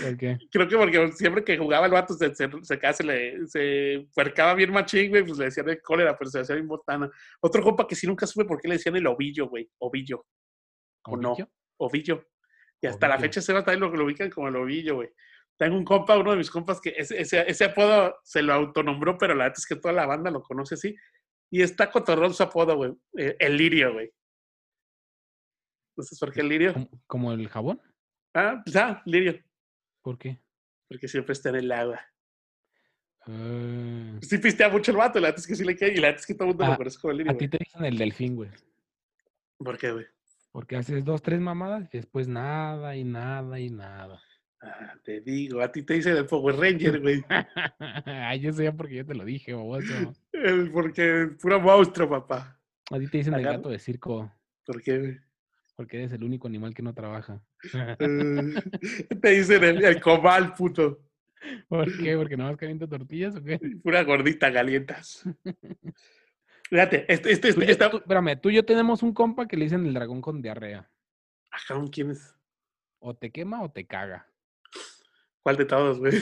[0.03, 0.39] ¿Por qué?
[0.51, 4.73] Creo que porque siempre que jugaba el vato se, se, se, le se puercaba bien
[4.73, 7.11] machín, güey, pues le decían el cólera, pero se hacía bien botana.
[7.41, 9.69] Otro compa que sí nunca supe por qué le decían el ovillo, güey.
[9.79, 10.27] Ovillo,
[11.07, 11.35] ¿O no?
[11.79, 12.25] ¿Ovillo?
[12.83, 15.11] Y hasta la fecha se va también lo, lo ubican como el ovillo, güey.
[15.59, 19.19] Tengo un compa, uno de mis compas, que ese, ese, ese apodo se lo autonombró,
[19.19, 20.95] pero la verdad es que toda la banda lo conoce así.
[21.53, 22.93] Y está cotorrón su apodo, güey.
[23.19, 24.11] eh, El lirio, güey.
[25.93, 26.73] Entonces, ¿por qué el lirio?
[26.73, 27.81] ¿Como, como el jabón?
[28.35, 29.39] Ah, pues ah, lirio.
[30.03, 30.39] ¿Por qué?
[30.89, 32.01] Porque siempre está en el agua.
[33.27, 36.27] Ah, Sí pistea mucho el vato, la es que sí le cae, y la es
[36.27, 37.99] que todo el mundo lo Ah, conoce como el lirio, a ti te dicen el
[37.99, 38.51] delfín, güey.
[39.59, 40.07] ¿Por qué, güey?
[40.53, 44.21] Porque haces dos, tres mamadas y después nada y nada y nada.
[44.63, 47.25] Ah, te digo, a ti te dicen el Power Ranger, güey.
[48.07, 50.15] Ay, yo sé ya porque yo te lo dije, baboso.
[50.33, 52.59] El- porque puro monstruo, papá.
[52.91, 54.33] A ti te dicen el gato de circo
[54.67, 55.19] ¿Por qué, güey?
[55.81, 57.41] Porque eres el único animal que no trabaja.
[57.73, 57.95] Eh,
[59.23, 61.01] te dicen el, el comal, puto.
[61.69, 62.19] ¿Por qué?
[62.19, 63.59] ¿Porque no vas caliente tortillas o qué?
[63.83, 65.25] Pura gordita, galientas.
[66.69, 69.57] Fíjate, este, este, Tú, este, esta- tú- espérame, tú y yo tenemos un compa que
[69.57, 70.87] le dicen el dragón con diarrea.
[71.51, 72.37] Ajá, ¿quién es?
[72.99, 74.29] O te quema o te caga.
[75.43, 76.13] ¿Cuál de todos, güey?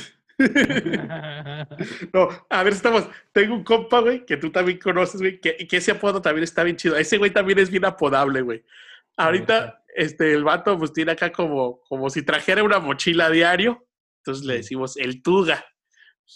[2.12, 3.08] No, a ver, estamos.
[3.32, 6.62] Tengo un compa, güey, que tú también conoces, güey, que, que ese apodo también está
[6.62, 6.96] bien chido.
[6.96, 8.62] Ese güey también es bien apodable, güey.
[9.18, 13.84] Ahorita, este, el vato, pues tiene acá como, como si trajera una mochila a diario.
[14.22, 15.64] Entonces le decimos el Tuga.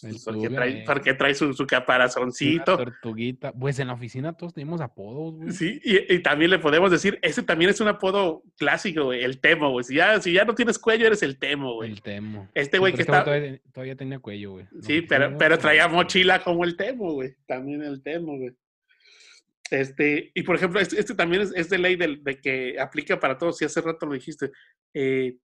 [0.03, 0.85] El Pues, porque, Tuga, trae, eh.
[0.87, 2.79] porque trae su, su Una caparazoncito.
[2.79, 3.53] tortuguita.
[3.53, 5.53] Pues en la oficina todos tenemos apodos, güey.
[5.53, 9.39] Sí, y, y también le podemos decir, ese también es un apodo clásico, güey, el
[9.39, 9.85] Temo, güey.
[9.85, 11.91] Si ya, si ya no tienes cuello, eres el Temo, güey.
[11.91, 12.49] El temo.
[12.55, 13.25] Este güey que este está...
[13.25, 14.67] Todavía, todavía tenía cuello, güey.
[14.81, 17.35] Sí, pero, pero traía mochila como el Temo, güey.
[17.47, 18.57] También el Temo, güey.
[19.73, 23.19] Este, y por ejemplo, este, este también es, es de ley del- de, que aplica
[23.19, 24.51] para todos, y hace rato lo dijiste.
[24.93, 25.39] Eh,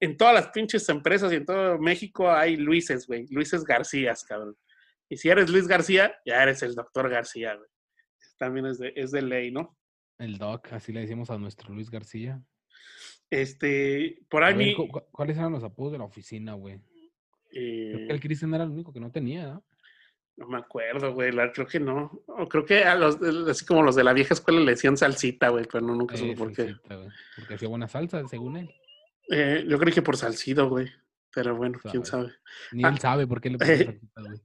[0.00, 3.28] en todas las pinches empresas y en todo México hay Luises, güey.
[3.30, 4.56] Luises García, cabrón.
[5.08, 7.68] Y si eres Luis García, ya eres el doctor García, güey.
[8.36, 9.78] También es de, es de ley, ¿no?
[10.18, 12.42] El Doc, así le decimos a nuestro Luis García.
[13.30, 14.88] Este, por ahí ver, mi...
[15.12, 16.80] ¿Cuáles eran los apodos de la oficina, güey?
[17.48, 19.64] Creo eh, que el Cristian era el único que no tenía, ¿no?
[20.36, 21.30] No me acuerdo, güey.
[21.32, 22.22] la- Creo que no.
[22.26, 25.50] O creo que a los, así como los de la vieja escuela le decían salsita,
[25.50, 26.74] güey, pero no, nunca supe Eh, por qué.
[27.36, 28.70] Porque hacía buena salsa, según él.
[29.30, 30.88] Eh, yo creí que por salcido, güey.
[31.34, 32.32] Pero bueno, quién Sabe.
[32.72, 34.40] Ni Ah, él sabe por qué le puso eh, salsita, güey.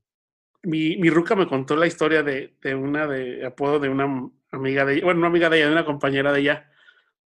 [0.63, 4.85] Mi, mi ruca me contó la historia de, de una de apodo de una amiga
[4.85, 6.71] de ella, bueno, no amiga de ella, de una compañera de ella.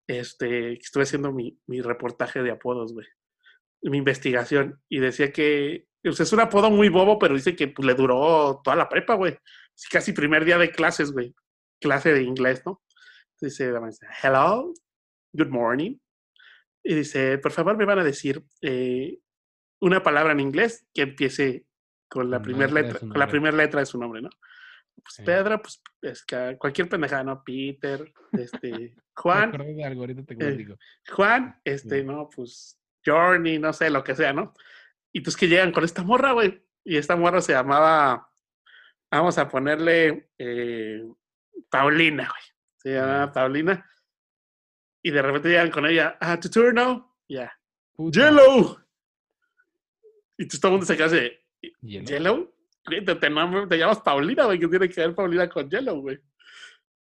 [0.07, 3.07] Este, estuve haciendo mi, mi reportaje de apodos, güey.
[3.83, 4.81] Mi investigación.
[4.89, 8.61] Y decía que sea, es un apodo muy bobo, pero dice que pues, le duró
[8.63, 9.37] toda la prepa, güey.
[9.91, 11.35] Casi primer día de clases, güey.
[11.81, 12.83] Clase de inglés, ¿no?
[13.41, 14.73] Dice la maestra, hello,
[15.33, 15.97] good morning.
[16.83, 19.19] Y dice, por favor, me van a decir eh,
[19.81, 21.65] una palabra en inglés que empiece
[22.09, 24.31] con la primera letra con la primera letra de su nombre, ¿no?
[25.03, 25.23] Pues Sí.
[25.23, 27.43] Pedro, pues es que cualquier pendejada, ¿no?
[27.43, 30.77] Peter, este, Juan, de algo, ahorita te eh.
[31.11, 32.05] Juan, este, Sí.
[32.05, 34.53] no, pues Journey, no sé, lo que sea, ¿no?
[35.13, 36.63] Y pues que llegan con esta morra, güey.
[36.85, 38.31] Y esta morra se llamaba,
[39.11, 41.03] vamos a ponerle eh,
[41.69, 42.43] Paulina, güey.
[42.79, 43.33] Se llamaba.
[43.33, 43.87] Paulina.
[45.03, 47.53] Y de repente llegan con ella, ah, tu turno, ya.
[47.97, 48.79] Yellow.
[50.39, 51.33] Y entonces todo el mundo se queda así.
[51.83, 52.55] ¿Yellow?
[52.85, 56.19] Te, te nombr- te llamas Paulina, güey, que tiene que ver Paulina con Yellow, güey.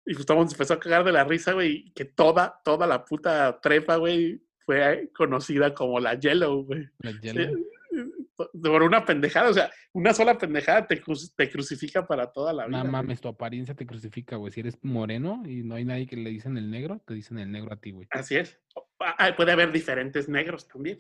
[0.07, 2.61] Y pues todo el mundo se empezó a cagar de la risa, güey, que toda,
[2.65, 6.89] toda la puta trepa, güey, fue conocida como la Yellow, güey.
[6.99, 7.59] La Sí, hielo.
[8.37, 9.51] Por una pendejada.
[9.51, 11.03] O sea, una sola pendejada te,
[11.37, 12.85] te crucifica para toda la vida.
[12.85, 14.53] No mames, tu apariencia te crucifica, güey.
[14.53, 17.51] Si eres moreno y no hay nadie que le dicen el negro, te dicen el
[17.51, 18.07] negro a ti, güey.
[18.11, 18.61] Así es.
[19.01, 20.99] Ah, puede haber diferentes negros también.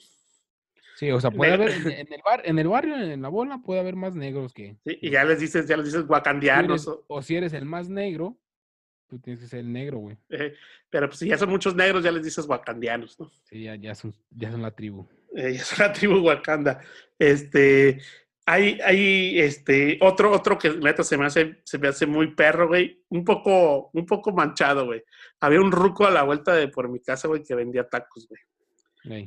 [0.96, 3.80] Sí, o sea, puede haber en, el bar, en el barrio, en la bola, puede
[3.80, 4.76] haber más negros que.
[4.84, 6.88] Sí, y ya les dices, ya les dices guacandianos.
[7.08, 8.38] o, si eres el más negro,
[9.08, 10.16] tú tienes que ser el negro, güey.
[10.28, 10.54] Eh,
[10.90, 13.30] pero pues si ya son muchos negros, ya les dices wakandianos, ¿no?
[13.42, 15.08] Sí, ya, ya, son, ya son la tribu.
[15.34, 16.80] Eh, son la tribu Wakanda.
[17.18, 18.00] Este,
[18.46, 22.68] hay, hay este, otro, otro que neta se me hace, se me hace muy perro,
[22.68, 23.02] güey.
[23.08, 25.02] Un poco, un poco manchado, güey.
[25.40, 28.40] Había un ruco a la vuelta de por mi casa, güey, que vendía tacos, güey.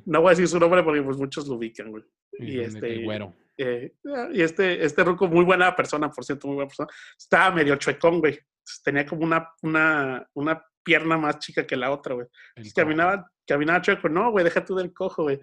[0.06, 2.04] No voy a decir su nombre porque pues muchos lo ubican, güey.
[2.40, 3.34] Y, este, güero.
[3.58, 3.94] Eh,
[4.34, 6.90] y este, este ruco, muy buena persona, por cierto, muy buena persona.
[7.18, 8.40] Estaba medio chuecón, güey.
[8.84, 12.28] Tenía como una, una, una pierna más chica que la otra, güey.
[12.76, 14.10] Caminaba, caminaba chueco.
[14.10, 15.40] No, güey, deja tú del cojo, güey.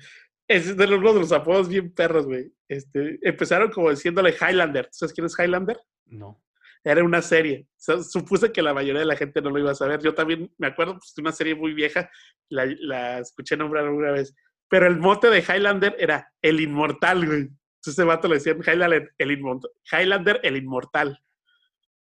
[0.46, 2.52] Es de los, de los apodos bien perros, güey.
[2.68, 4.88] Este, empezaron como diciéndole Highlander.
[4.90, 5.78] ¿Sabes quién es Highlander?
[6.06, 6.42] No.
[6.82, 7.66] Era una serie.
[7.78, 10.02] supuse que la mayoría de la gente no lo iba a saber.
[10.02, 12.10] Yo también me acuerdo pues, de una serie muy vieja.
[12.50, 14.34] La, la escuché nombrar alguna vez.
[14.68, 17.40] Pero el mote de Highlander era el inmortal, güey.
[17.40, 19.70] Entonces ese vato le decían Highlander el, inmortal.
[19.92, 21.22] Highlander, el inmortal.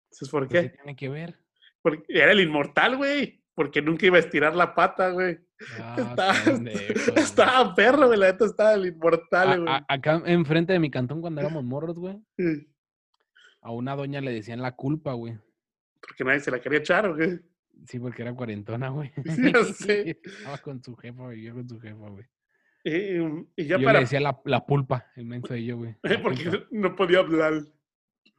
[0.04, 0.62] Entonces, ¿por qué?
[0.62, 1.38] ¿Qué tiene que ver?
[1.82, 3.40] Porque era el inmortal, güey.
[3.58, 5.36] Porque nunca iba a estirar la pata, güey.
[5.80, 6.44] Ah,
[7.16, 8.16] estaba, perro, güey.
[8.16, 9.74] La neta estaba el inmortal, güey.
[9.88, 12.22] Acá enfrente de mi cantón cuando éramos morros, güey.
[13.60, 15.36] A una doña le decían la culpa, güey.
[16.00, 17.40] Porque nadie se la quería echar, güey.
[17.86, 19.10] Sí, porque era cuarentona, güey.
[19.24, 20.20] Sí, yo sé.
[20.22, 22.24] Estaba con su jefa, vivía con su jefa, güey.
[22.84, 23.94] Y, ya yo para...
[23.94, 25.96] le decía la, la pulpa, el menso de yo, güey.
[26.22, 27.54] porque no podía hablar.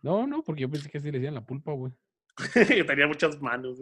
[0.02, 1.92] No, no, porque yo pensé que sí le decían la pulpa, güey.
[2.88, 3.80] Tenía muchas manos.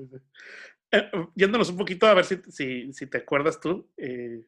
[0.92, 4.46] Eh, yéndonos un poquito a ver si, si, si te acuerdas tú, eh,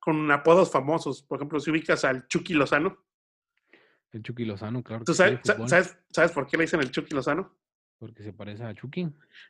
[0.00, 1.22] con apodos famosos.
[1.22, 3.04] Por ejemplo, si ubicas al Chucky Lozano.
[4.12, 5.04] El Chucky Lozano, claro.
[5.04, 7.56] ¿Tú sabes, sabes, sabes, por qué le dicen el Chucky Lozano?
[7.98, 9.08] Porque se parece a Chucky.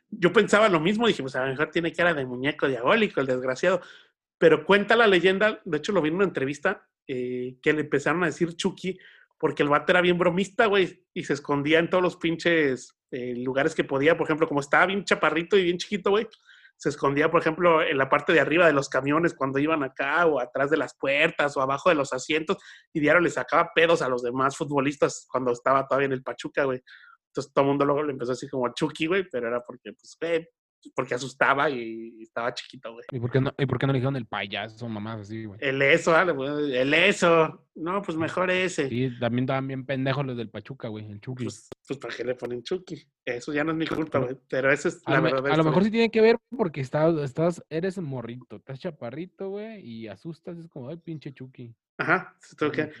[0.09, 3.27] Yo pensaba lo mismo, dije, pues a lo mejor tiene cara de muñeco diabólico, el
[3.27, 3.81] desgraciado.
[4.37, 8.23] Pero cuenta la leyenda, de hecho lo vi en una entrevista, eh, que le empezaron
[8.23, 8.97] a decir Chucky
[9.39, 13.33] porque el vato era bien bromista, güey, y se escondía en todos los pinches eh,
[13.37, 14.17] lugares que podía.
[14.17, 16.27] Por ejemplo, como estaba bien chaparrito y bien chiquito, güey,
[16.75, 20.25] se escondía, por ejemplo, en la parte de arriba de los camiones cuando iban acá,
[20.25, 22.57] o atrás de las puertas, o abajo de los asientos,
[22.93, 26.65] y diario le sacaba pedos a los demás futbolistas cuando estaba todavía en el Pachuca,
[26.65, 26.81] güey.
[27.27, 30.17] Entonces todo el mundo luego le empezó así como Chucky, güey, pero era porque, pues,
[30.19, 30.47] güey,
[30.95, 33.05] porque asustaba y estaba chiquito, güey.
[33.11, 35.59] ¿Y por qué no, y por qué no le dijeron el payaso, mamás así, güey?
[35.61, 37.65] El eso, el eso.
[37.75, 38.89] No, pues mejor ese.
[38.89, 41.45] Sí, también estaban bien pendejos los del Pachuca, güey, el Chucky.
[41.45, 43.01] Pues, pues, ¿para qué le ponen Chucky?
[43.23, 44.37] Eso ya no es mi culpa, güey.
[44.49, 45.51] Pero eso es la verdad.
[45.51, 49.85] A lo mejor sí tiene que ver porque estás, estás, eres morrito, estás chaparrito, güey,
[49.85, 51.73] y asustas, es como, ay, pinche Chucky.
[51.97, 52.91] Ajá, esto que...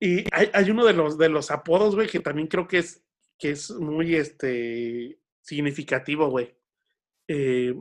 [0.00, 3.02] Y hay, hay, uno de los, de los apodos, güey, que también creo que es,
[3.38, 6.54] que es muy, este, significativo, güey
[7.28, 7.74] eh,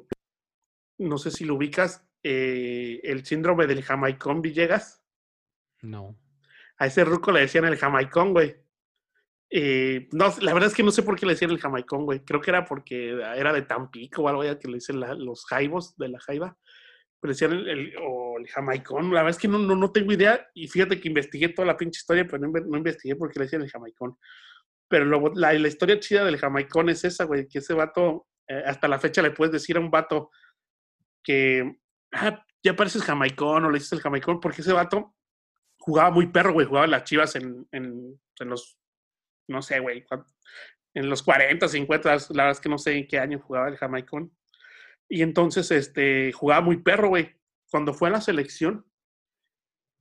[0.97, 5.03] no sé si lo ubicas, eh, el síndrome del Jamaicón Villegas.
[5.82, 6.17] No.
[6.77, 8.56] A ese ruco le decían el Jamaicón, güey.
[9.49, 12.21] Eh, no, la verdad es que no sé por qué le decían el Jamaicón, güey.
[12.21, 15.95] Creo que era porque era de Tampico o algo ya que le dicen los jaibos
[15.97, 16.58] de la jaiba.
[17.19, 19.13] Pero decían el, o el Jamaicón.
[19.13, 20.49] La verdad es que no, no, no, tengo idea.
[20.53, 23.62] Y fíjate que investigué toda la pinche historia, pero no, investigué por qué le decían
[23.62, 24.17] el Jamaicón.
[24.88, 28.88] Pero la, la, historia chida del Jamaicón es esa, güey, que ese vato eh, hasta
[28.88, 30.32] la fecha le puedes decir a un vato
[31.23, 31.77] que
[32.12, 35.15] ah, ya pareces jamaicón o le dices el jamaicón, porque ese vato
[35.77, 38.77] jugaba muy perro, güey, jugaba las chivas en, en, los,
[39.47, 40.06] no sé, güey,
[40.93, 43.77] en los 40, 50, la verdad es que no sé en qué año jugaba el
[43.77, 44.32] jamaicón.
[45.10, 47.36] Y entonces, este, jugaba muy perro, güey.
[47.69, 48.86] Cuando fue a la selección,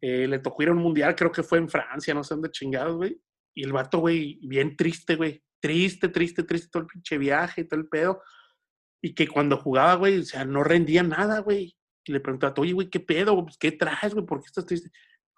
[0.00, 2.50] eh, le tocó ir a un mundial, creo que fue en Francia, no sé dónde
[2.50, 3.20] chingados, güey.
[3.54, 7.80] Y el vato, güey, bien triste, güey triste, triste, triste todo el pinche viaje, todo
[7.80, 8.20] el pedo.
[9.00, 11.76] Y que cuando jugaba, güey, o sea, no rendía nada, güey.
[12.04, 13.42] Y le preguntaba, oye, güey, ¿qué pedo?
[13.44, 14.26] Pues, ¿Qué traes, güey?
[14.26, 14.90] ¿Por qué estás triste?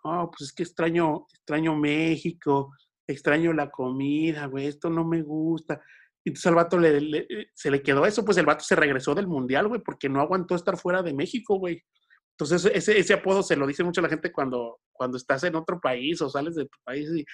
[0.02, 2.72] No, pues es que extraño, extraño México,
[3.06, 5.80] extraño la comida, güey, esto no me gusta.
[6.24, 9.26] Y entonces al vato le, se le quedó eso, pues el vato se regresó del
[9.26, 11.82] mundial, güey, porque no aguantó estar fuera de México, güey.
[12.32, 15.80] Entonces ese, ese apodo se lo dice mucho la gente cuando, cuando estás en otro
[15.80, 17.24] país o sales de tu país y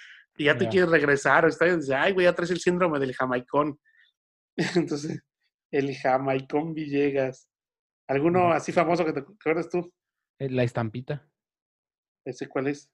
[0.40, 3.78] y ya te quieres regresar, o estás, ay, güey, ya traes el síndrome del jamaicón.
[4.74, 5.22] Entonces,
[5.70, 7.46] el jamaicón Villegas.
[8.08, 9.92] ¿Alguno así famoso que te acuerdas tú?
[10.38, 11.30] Eh, la estampita.
[12.24, 12.90] ¿Ese cuál es?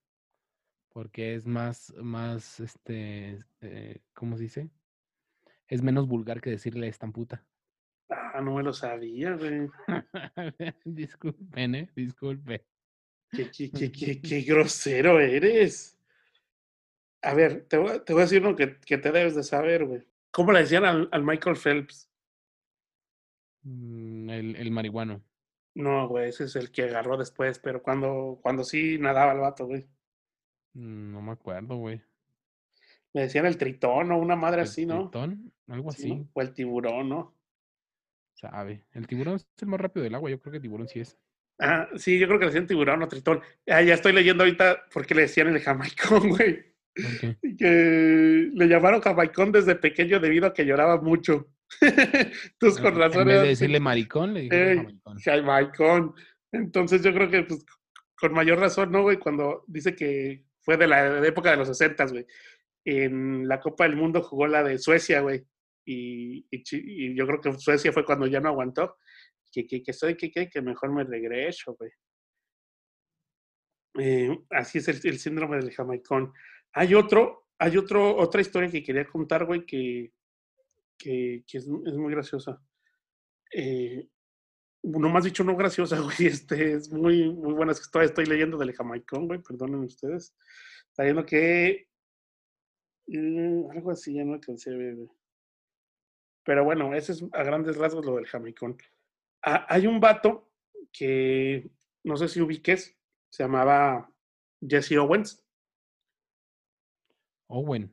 [0.88, 4.70] Porque es más, más, este, eh, ¿cómo se dice?
[5.68, 7.46] Es menos vulgar que decirle estamputa.
[8.10, 9.68] Ah, no me lo sabía, güey.
[10.84, 11.92] Disculpen, ¿eh?
[11.94, 12.66] Disculpe.
[13.30, 15.95] Qué, qué, qué, qué, qué grosero eres.
[17.30, 19.42] A ver, te voy, a- te voy a decir uno que, que te debes de
[19.42, 20.02] saber, güey.
[20.30, 22.10] ¿Cómo le decían al, al Michael Phelps?
[23.64, 25.22] Mm, El, el marihuano.
[25.74, 29.66] No, güey, ese es el que agarró después, pero cuando, cuando sí nadaba el vato,
[29.66, 29.86] güey.
[30.74, 32.00] Mm, No me acuerdo, güey.
[33.14, 35.10] Le decían el tritón o una madre ¿El así, ¿no?
[35.10, 35.52] tritón?
[35.66, 36.14] Algo Sí, ¿no?
[36.14, 37.34] así, O el tiburón, ¿no?
[38.34, 38.84] sabe.
[38.92, 40.30] El tiburón es el más rápido del agua.
[40.30, 41.18] Yo creo que el tiburón sí es.
[41.58, 43.40] Ah, sí, yo creo que le decían tiburón o tritón.
[43.66, 46.75] Ah, ya estoy leyendo ahorita porque le decían el jamaicón, güey.
[46.96, 47.36] ¿Por qué?
[47.42, 51.52] Y que le llamaron jamaicón desde pequeño debido a que lloraba mucho.
[51.80, 53.22] Entonces, con razón.
[53.22, 56.14] En vez de decirle maricón, le dijeron Ey, jamaicón.
[56.52, 57.64] Entonces yo creo que pues,
[58.18, 59.18] con mayor razón, ¿no, güey?
[59.18, 62.26] Cuando dice que fue de la, de la época de los 60, güey.
[62.84, 65.44] En la Copa del Mundo jugó la de Suecia, güey.
[65.84, 68.96] Y, y Chi- y yo creo que Suecia fue cuando ya no aguantó.
[69.52, 71.90] Que, que, que soy, que, que, que mejor me regreso, güey.
[73.98, 76.32] Eh, así es el, el síndrome del jamaicón.
[76.78, 80.12] Hay otro, hay otro, otra historia que quería contar, güey, que,
[80.98, 82.62] que, es, muy graciosa.
[83.50, 84.06] Eh,
[84.82, 86.26] no más dicho, no graciosa, güey.
[86.26, 87.72] Este es muy, muy buena.
[87.72, 89.42] Es que todavía estoy leyendo del jamaicón, güey.
[89.42, 90.36] Perdonen ustedes.
[90.88, 91.88] Está viendo que.
[93.06, 94.98] mm, algo así, ya no alcancé a ver.
[96.44, 98.76] Pero bueno, ese es a grandes rasgos lo del jamaicón.
[99.42, 100.52] Ah, hay un vato
[100.92, 101.70] que
[102.04, 102.94] no sé si ubiques,
[103.30, 104.12] se llamaba
[104.60, 105.45] Jesse Owens.
[107.48, 107.92] Owen.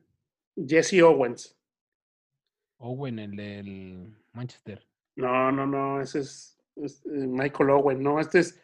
[0.56, 1.56] Jesse Owens.
[2.78, 4.86] Owen, el del Manchester.
[5.16, 8.02] No, no, no, ese es, es, eh, Michael Owen.
[8.02, 8.60] No, este es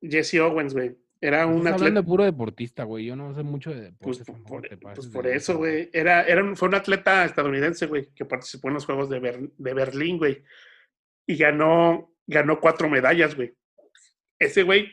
[0.00, 0.96] Jesse Owens, güey.
[1.20, 1.76] Era un Estás atleta.
[1.76, 3.06] hablando de puro deportista, güey.
[3.06, 4.46] Yo no sé mucho de Pues, deportes.
[4.46, 5.90] por, te pues por de eso, güey.
[5.92, 9.50] Era, era un- fue un atleta estadounidense, güey, que participó en los Juegos de, Ber-
[9.56, 10.44] de Berlín, güey.
[11.26, 13.52] Y ganó, ganó cuatro medallas, güey.
[14.38, 14.88] Ese güey,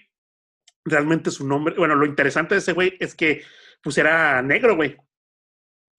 [0.83, 3.43] realmente su nombre, bueno, lo interesante de ese güey es que,
[3.83, 4.97] pues era negro, güey.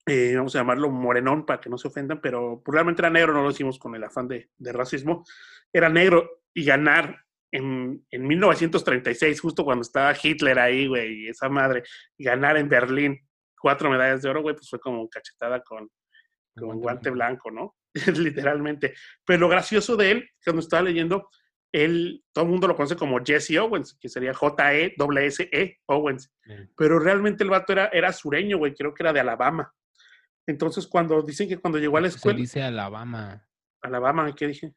[0.07, 3.33] Eh, vamos a llamarlo morenón para que no se ofendan, pero pues, realmente era negro,
[3.33, 5.25] no lo hicimos con el afán de, de racismo.
[5.71, 11.49] Era negro y ganar en, en 1936, justo cuando estaba Hitler ahí, güey, y esa
[11.49, 11.83] madre,
[12.17, 13.19] y ganar en Berlín
[13.59, 15.89] cuatro medallas de oro, güey, pues fue como cachetada con,
[16.55, 17.75] con con guante blanco, ¿no?
[18.17, 18.93] Literalmente.
[19.25, 21.29] Pero lo gracioso de él, cuando estaba leyendo,
[21.71, 26.31] él, todo el mundo lo conoce como Jesse Owens, que sería J-E-S-S-E Owens.
[26.43, 26.53] Sí.
[26.75, 29.73] Pero realmente el vato era, era sureño, güey, creo que era de Alabama.
[30.47, 33.47] Entonces, cuando dicen que cuando llegó a la Se escuela, dice Alabama.
[33.81, 34.73] Alabama, ¿qué dije?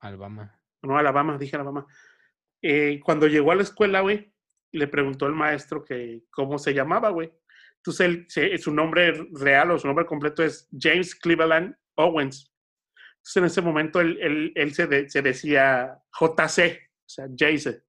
[0.00, 0.58] Alabama.
[0.82, 1.86] No, Alabama, dije Alabama.
[2.62, 4.32] Eh, cuando llegó a la escuela, güey,
[4.72, 7.32] le preguntó el maestro que cómo se llamaba, güey.
[7.76, 12.52] Entonces, él, se- su nombre real o su nombre completo es James Cleveland Owens.
[13.16, 17.82] Entonces, en ese momento, él, él- él se, de- se decía JC, o sea, Jayce.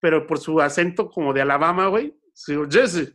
[0.00, 3.14] Pero por su acento como de Alabama, güey, se dijo Jesse.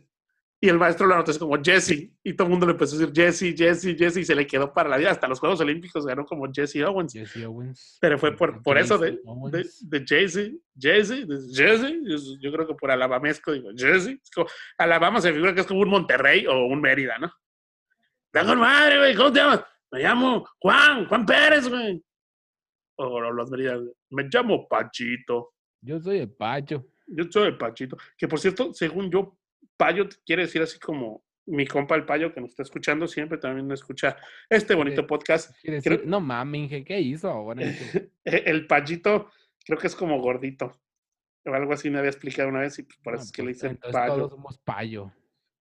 [0.64, 2.10] Y el maestro lo anotó así como Jesse.
[2.22, 4.16] Y todo el mundo le empezó a decir Jesse, Jesse, Jesse.
[4.16, 5.10] Y se le quedó para la vida.
[5.10, 7.12] Hasta los Juegos Olímpicos ganó como Jesse Owens.
[7.12, 7.98] Jesse Owens.
[8.00, 9.20] Pero fue por, por eso de,
[10.06, 14.48] Jesse de, Jay-Z, de Jesse, yo, creo que por alabamesco digo, Jesse, como-
[14.78, 17.30] Alabama se figura que es como un Monterrey o un Mérida, ¿no?
[18.32, 19.14] ¡Da con madre, güey!
[19.14, 19.64] ¿Cómo te llamas?
[19.92, 22.02] Me llamo Juan, Juan Pérez, güey.
[22.96, 25.52] O los Méridas, me llamo Pachito.
[25.82, 26.86] Yo soy de Pacho.
[27.06, 27.98] Yo soy el Pachito.
[28.16, 29.36] Que por cierto, según yo,
[29.76, 33.70] Payo quiere decir así como mi compa el Payo que nos está escuchando siempre, también
[33.72, 34.16] escucha
[34.48, 35.54] este bonito podcast.
[35.60, 37.62] Quiere Creo- no mames, ¿qué hizo ahora?
[38.24, 39.30] El Payito
[39.64, 40.80] creo que es como gordito.
[41.46, 43.42] O algo así me había explicado una vez y pues, por No, eso es que
[43.42, 44.14] le pues, dicen payo.
[44.14, 45.12] todos somos payo.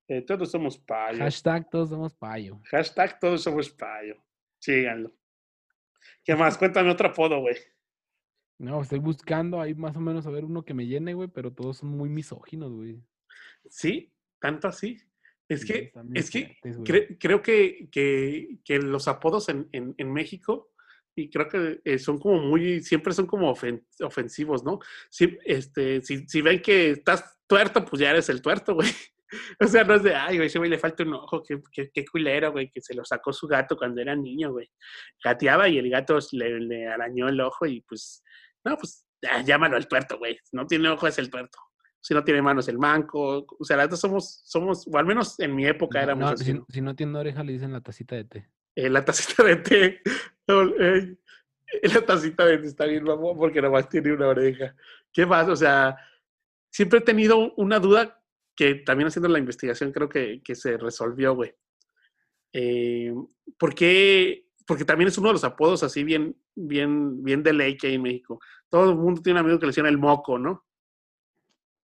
[0.07, 1.19] Eh, todos somos payo.
[1.19, 2.61] Hashtag todos somos payo.
[2.71, 4.15] Hashtag todos somos payo.
[4.59, 5.11] Síganlo.
[6.23, 6.57] ¿Qué más?
[6.57, 7.55] Cuéntame otro apodo, güey.
[8.59, 11.51] No, estoy buscando ahí más o menos a ver uno que me llene, güey, pero
[11.51, 13.03] todos son muy misóginos, güey.
[13.69, 14.11] ¿Sí?
[14.39, 14.97] ¿Tanto así?
[15.49, 20.11] Es Sí, que, es que cre- creo que, que, que los apodos en, en, en
[20.11, 20.71] México,
[21.15, 24.79] y creo que eh, son como muy, siempre son como ofen- ofensivos, ¿no?
[25.09, 28.89] Si, este, si, si ven que estás tuerto, pues ya eres el tuerto, güey.
[29.59, 31.89] O sea, no es de, ay, güey, ese güey le falta un ojo, qué, qué,
[31.91, 34.69] qué culero, güey, que se lo sacó su gato cuando era niño, güey.
[35.23, 38.23] Gateaba y el gato le, le arañó el ojo y pues,
[38.63, 40.37] no, pues, ah, llámalo el tuerto, güey.
[40.51, 41.57] No tiene ojo es el tuerto.
[42.03, 43.45] Si no tiene manos el manco.
[43.57, 46.31] O sea, la neta somos, somos, o al menos en mi época No, éramos no,
[46.31, 46.43] así.
[46.43, 46.65] si, ¿no?
[46.67, 48.49] si no tiene oreja, le dicen la tacita de té.
[48.75, 50.01] Eh, la tacita de té.
[50.45, 51.15] No, eh,
[51.83, 54.75] la tacita de té está bien, mamón, porque nomás tiene una oreja.
[55.13, 55.47] ¿Qué más?
[55.47, 55.95] O sea,
[56.69, 58.21] siempre he tenido una duda
[58.53, 61.55] que también haciendo la investigación creo que, que se resolvió, güey.
[62.51, 63.13] Eh,
[63.57, 64.47] ¿Por qué?
[64.67, 67.93] Porque también es uno de los apodos así bien, bien, bien de ley que hay
[67.95, 68.41] en México.
[68.69, 70.65] Todo el mundo tiene un amigo que le decían el moco, ¿no?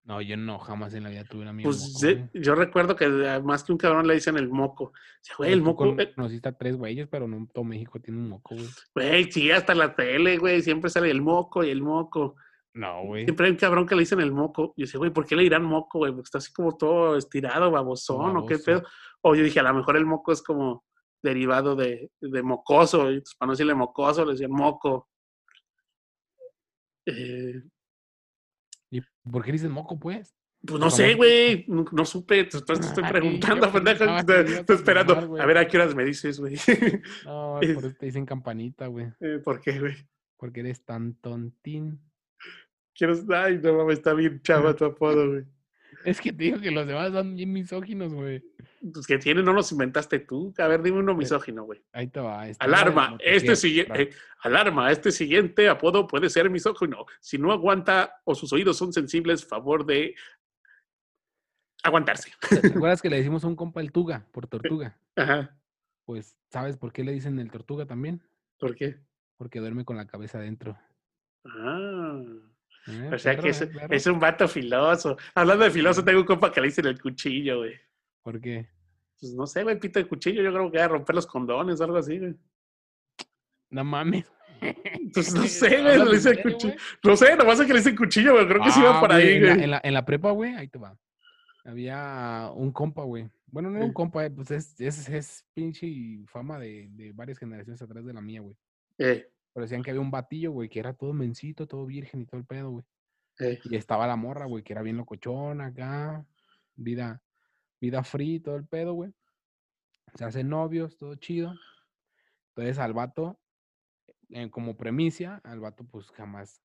[0.04, 1.70] No, yo no, jamás en la vida tuve un amigo.
[1.70, 2.30] Pues moco, sí, güey.
[2.34, 3.08] yo recuerdo que
[3.44, 4.92] más que un cabrón le dicen el moco.
[5.22, 8.30] Dice, güey, el moco, eh, Conociste a tres güeyes, pero no todo México tiene un
[8.30, 8.68] moco, güey.
[8.96, 12.36] güey, sí, hasta la tele, güey, siempre sale el moco y el moco.
[12.74, 13.26] No, güey.
[13.26, 14.74] Siempre hay un cabrón que le dicen el moco.
[14.76, 16.12] Y yo decía, güey, ¿por qué le dirán moco, güey?
[16.12, 18.84] Porque está así como todo estirado, babosón, o qué pedo.
[19.22, 20.86] O yo dije, a lo mejor el moco es como
[21.22, 23.12] derivado de, de mocoso.
[23.12, 25.10] Y entonces, para no decirle mocoso, le decían moco.
[27.06, 27.79] Eh, ¿Y
[29.32, 30.36] por qué dices moco, pues?
[30.66, 31.66] pues no sé, güey.
[31.68, 32.44] No, no supe.
[32.44, 34.04] Te, te estoy Ay, preguntando, yo pendejo.
[34.04, 35.38] Estoy, esperando.
[35.40, 36.56] a ver a qué horas me dices, güey.
[37.26, 39.08] No, por eso te dicen campanita, güey.
[39.20, 39.96] Eh, ¿Por qué, güey?
[40.38, 42.00] Porque eres tan tontín.
[42.94, 43.14] Quiero.
[43.36, 45.46] Ay, no mames, está bien chava tu apodo, güey.
[46.06, 48.44] Es que te digo que los demás son bien misóginos, güey.
[48.94, 50.54] Pues que tiene, no los inventaste tú.
[50.58, 51.84] A ver, dime uno misógino, güey.
[51.92, 52.44] Ahí te va.
[52.60, 54.12] Alarma, este siguiente,
[54.42, 57.06] alarma, este siguiente apodo puede ser misógino.
[57.20, 60.16] Si no aguanta o sus oídos son sensibles, favor de
[61.84, 62.32] aguantarse.
[62.50, 64.98] ¿Te acuerdas que le decimos a un compa el tuga por tortuga?
[65.16, 65.58] Ajá.
[66.06, 68.24] Pues, ¿sabes por qué le dicen el tortuga también?
[68.58, 68.98] ¿Por qué?
[69.38, 70.78] Porque duerme con la cabeza adentro.
[71.46, 72.22] Ah,
[72.88, 73.10] ¿Eh?
[73.14, 73.88] o sea Perro, que ¿eh?
[73.92, 75.18] Es un vato filoso.
[75.36, 77.74] Hablando de filoso, tengo un compa que le dicen el cuchillo, güey.
[78.30, 78.70] ¿Por qué?
[79.20, 80.44] Pues no sé, güey, pito el cuchillo.
[80.44, 82.36] Yo creo que va a romper los condones o algo así, güey.
[83.72, 84.26] No mames.
[85.14, 86.74] Pues no sé, güey, ¿Hablas le en dicen cuchillo.
[86.76, 86.78] güey?
[87.04, 88.48] No sé, nomás es que le dicen cuchillo, güey.
[88.48, 89.64] Creo que sí va Ah, por güey, ahí, güey.
[89.64, 90.96] en, la, en la prepa, güey, ahí te va.
[91.66, 93.28] Había un compa, güey.
[93.48, 95.88] Bueno, no era un compa, eh, pues es, es, es pinche
[96.28, 98.56] fama de, de varias generaciones atrás de la mía, güey.
[99.00, 102.26] Eh, Pero decían que había un batillo, güey, que era todo mencito, todo virgen y
[102.26, 102.86] todo el pedo, güey.
[103.40, 103.60] eh.
[103.64, 106.24] Y estaba la morra, güey, que era bien locochona acá.
[106.76, 107.22] Vida,
[107.82, 109.14] vida free, todo el pedo, güey.
[110.16, 111.54] Se hacen novios, todo chido.
[112.50, 113.40] Entonces al vato,
[114.30, 116.62] eh, como premicia, al vato pues jamás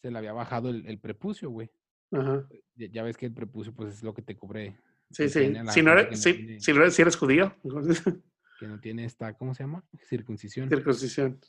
[0.00, 1.70] se le había bajado el, el prepucio, güey.
[2.10, 2.46] Ajá.
[2.74, 4.76] Ya, ya ves que el prepucio pues es lo que te cubre.
[5.10, 5.54] Sí, sí.
[5.72, 7.54] Si no, eres, no si, tiene- si no eres, si eres judío,
[8.58, 9.84] Que no tiene esta, ¿cómo se llama?
[10.08, 10.68] Circuncisión.
[10.68, 11.40] circuncisión.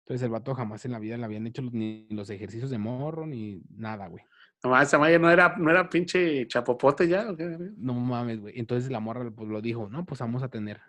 [0.00, 2.78] Entonces el vato jamás en la vida le habían hecho los- ni los ejercicios de
[2.78, 4.24] morro ni nada, güey.
[4.62, 7.30] Nomás, esa Maya no era, no era pinche chapopote ya.
[7.30, 7.56] ¿o qué?
[7.76, 8.58] No mames, güey.
[8.58, 10.80] Entonces la morra pues lo dijo, no, pues vamos a tener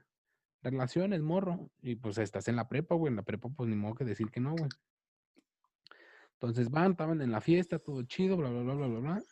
[0.61, 1.69] relaciones, morro.
[1.81, 3.11] Y pues estás en la prepa, güey.
[3.11, 4.69] En la prepa, pues ni modo que decir que no, güey.
[6.33, 9.23] Entonces van, estaban en la fiesta, todo chido, bla, bla, bla, bla, bla, bla.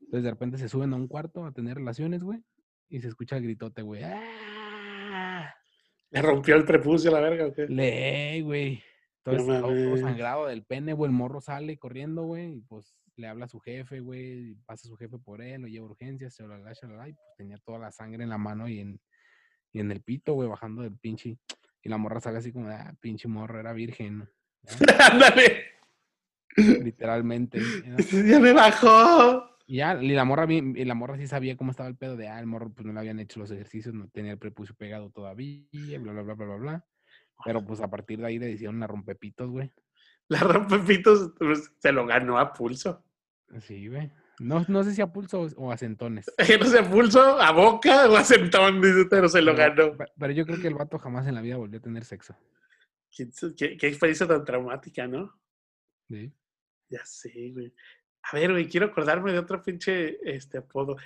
[0.00, 2.42] Entonces de repente se suben a un cuarto a tener relaciones, güey.
[2.88, 4.02] Y se escucha el gritote, güey.
[4.04, 5.52] ¡Ah!
[6.10, 7.66] Le rompió el prepucio la verga, ¿o qué?
[7.66, 8.82] Lee, güey.
[9.24, 10.00] No Entonces, todo mames.
[10.00, 11.10] sangrado del pene, güey.
[11.10, 12.58] El morro sale corriendo, güey.
[12.58, 14.54] Y pues le habla a su jefe, güey.
[14.66, 17.78] Pasa su jefe por él, lo lleva a urgencias, shalala, shalala, Y pues tenía toda
[17.78, 19.00] la sangre en la mano y en,
[19.72, 21.38] y en el pito, güey, bajando del pinche.
[21.82, 24.28] Y la morra sale así como, ah, pinche morro, era virgen.
[25.00, 25.64] ¡Ándale!
[26.56, 27.60] Literalmente.
[28.26, 29.56] ¡Ya me bajó!
[29.68, 32.28] Y ya, y la morra, y la morra sí sabía cómo estaba el pedo de,
[32.28, 35.10] ah, el morro pues no le habían hecho los ejercicios, no tenía el prepucio pegado
[35.10, 35.66] todavía,
[35.98, 36.86] bla, bla, bla, bla, bla, bla.
[37.44, 39.72] Pero pues a partir de ahí le hicieron una rompepitos, güey.
[40.28, 43.04] La rompepitos pues, se lo ganó a pulso.
[43.60, 44.10] Sí, güey.
[44.38, 46.26] No, no sé si a pulso o- a centones.
[46.60, 49.96] No sé, pulso, a boca o a sentón, dice, pero se lo Pero- ganó.
[49.96, 52.36] pe- Pero yo creo que el vato jamás en la vida volvió a tener sexo.
[53.10, 55.32] ¿Qué, qué, qué experiencia tan traumática, ¿no?
[56.08, 56.30] ¿sí?
[56.90, 57.72] Ya sé, güey.
[58.30, 60.96] A ver, güey, quiero acordarme de otro pinche este, apodo.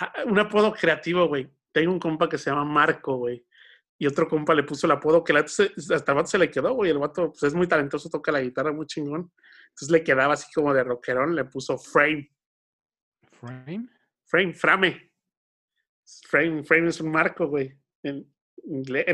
[0.00, 1.48] Ah, un apodo creativo, güey.
[1.72, 3.46] Tengo un compa que se llama Marco, güey.
[3.98, 6.90] Y otro compa le puso el apodo que hasta el vato se le quedó, güey.
[6.90, 9.30] El vato pues, es muy talentoso, toca la guitarra muy chingón.
[9.70, 12.30] Entonces le quedaba así como de rockerón, le puso Frame.
[13.32, 13.88] Frame.
[14.26, 15.10] Frame, frame.
[16.28, 17.72] Frame, frame es un marco, güey.
[18.02, 18.26] En,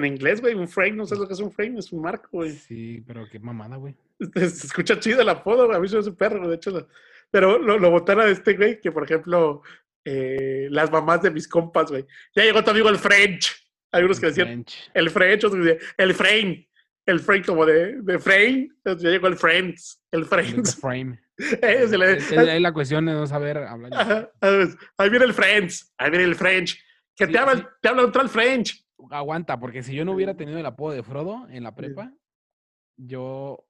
[0.04, 2.52] inglés, güey, un frame, no sé lo que es un frame, es un marco, güey.
[2.52, 3.94] Sí, pero qué mamada, güey.
[4.34, 5.76] Se escucha chido el apodo, güey.
[5.76, 6.70] A mí se me hace perro, de hecho.
[6.70, 6.88] lo-
[7.30, 9.62] Pero lo, lo botaron a este güey, que por ejemplo,
[10.04, 12.06] eh, las mamás de mis compas, güey.
[12.34, 13.54] Ya llegó tu amigo el French.
[13.92, 14.90] Hay unos que decían French.
[14.94, 16.68] el French, otros que decían el frame.
[17.06, 18.68] El frame como de, de frame.
[18.84, 20.02] Ya llegó el Friends.
[20.10, 20.76] El Friends.
[20.80, 21.20] Frame.
[21.38, 21.92] Eh, Es-
[22.32, 23.92] es ahí la cuestión de no saber hablar.
[23.94, 24.30] Ajá,
[24.96, 25.92] Ahí viene el Friends.
[25.98, 26.82] Ahí viene el French.
[27.14, 27.62] Que Sí, te, habla, sí.
[27.82, 28.86] te habla otro el French.
[29.10, 32.10] Aguanta, porque si yo no hubiera tenido el apodo de Frodo en la prepa,
[32.96, 33.66] yo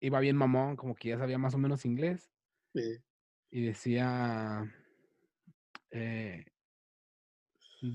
[0.00, 2.30] iba bien mamón, como que ya sabía más o menos inglés.
[2.74, 3.00] Eh,
[3.50, 4.72] y decía
[5.90, 6.44] eh,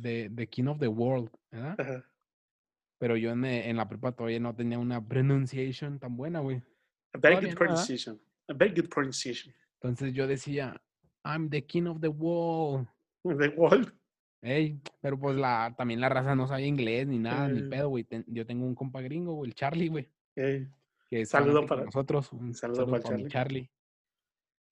[0.03, 1.75] the, the King of the World, ¿verdad?
[1.79, 2.08] ajá.
[2.99, 6.57] Pero yo en, eh, en la prepa todavía no tenía una pronunciation tan buena, güey.
[7.13, 8.21] A very Todavía good pronunciation.
[8.47, 9.55] A very good pronunciation.
[9.81, 10.79] Entonces yo decía,
[11.23, 12.87] I'm the King of the World.
[13.23, 13.93] The wall.
[14.41, 17.63] Ey, pero pues la, también la raza no sabía inglés ni nada, ni Eh.
[17.69, 18.03] pedo, güey.
[18.03, 20.09] Ten- yo tengo un compa gringo, güey, el Charlie, güey.
[20.35, 20.67] Eh,
[21.09, 22.31] Que Saludo para- nosotros.
[22.33, 23.69] Un saludo saludo para Charlie.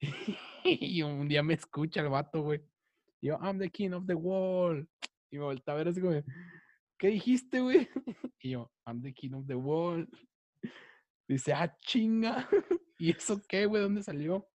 [0.64, 2.62] Y un día me escucha el vato, güey.
[3.22, 4.88] Yo, I'm the king of the wall.
[5.32, 6.14] Y me voltea a ver así como,
[6.98, 7.88] ¿qué dijiste, güey?
[8.40, 10.08] Y yo, I'm the king of the wall.
[11.28, 12.48] Dice, ah, chinga.
[13.00, 13.82] ¿Y eso qué, güey?
[13.82, 14.48] ¿Dónde salió?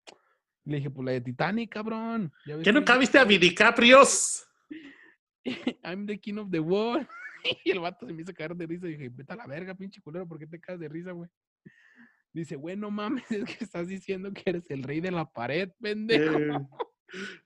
[0.64, 2.32] Le dije, pues la de Titanic, cabrón.
[2.47, 4.47] ¿Ya ves ¿Qué nunca viste a Vidicaprios?
[5.84, 7.07] I'm the king of the wall.
[7.64, 8.86] Y el vato se me hizo caer de risa.
[8.86, 11.28] Y dije, vete a la verga, pinche culero, ¿por qué te caes de risa, güey?
[12.32, 15.70] Dice, güey, no mames, es que estás diciendo que eres el rey de la pared,
[15.80, 16.38] pendejo.
[16.38, 16.68] Eh,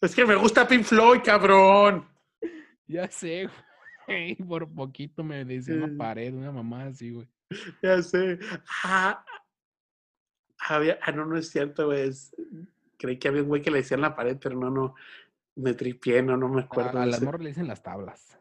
[0.00, 2.06] es que me gusta Pink Floyd, cabrón.
[2.86, 3.66] Ya sé, güey.
[4.48, 7.28] Por poquito me decía una pared, una mamá así, güey.
[7.82, 8.38] Ya sé.
[8.84, 9.24] Ah,
[10.58, 12.10] había, ah, no, no es cierto, güey.
[12.98, 14.94] creí que había un güey que le decía en la pared, pero no, no.
[15.54, 16.98] Me tripié, no, no me A, acuerdo.
[16.98, 18.38] a de las morras le dicen las tablas.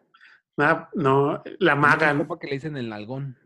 [0.58, 2.18] Ah, no, la A mi magan.
[2.20, 3.38] compa que le dicen el nalgón.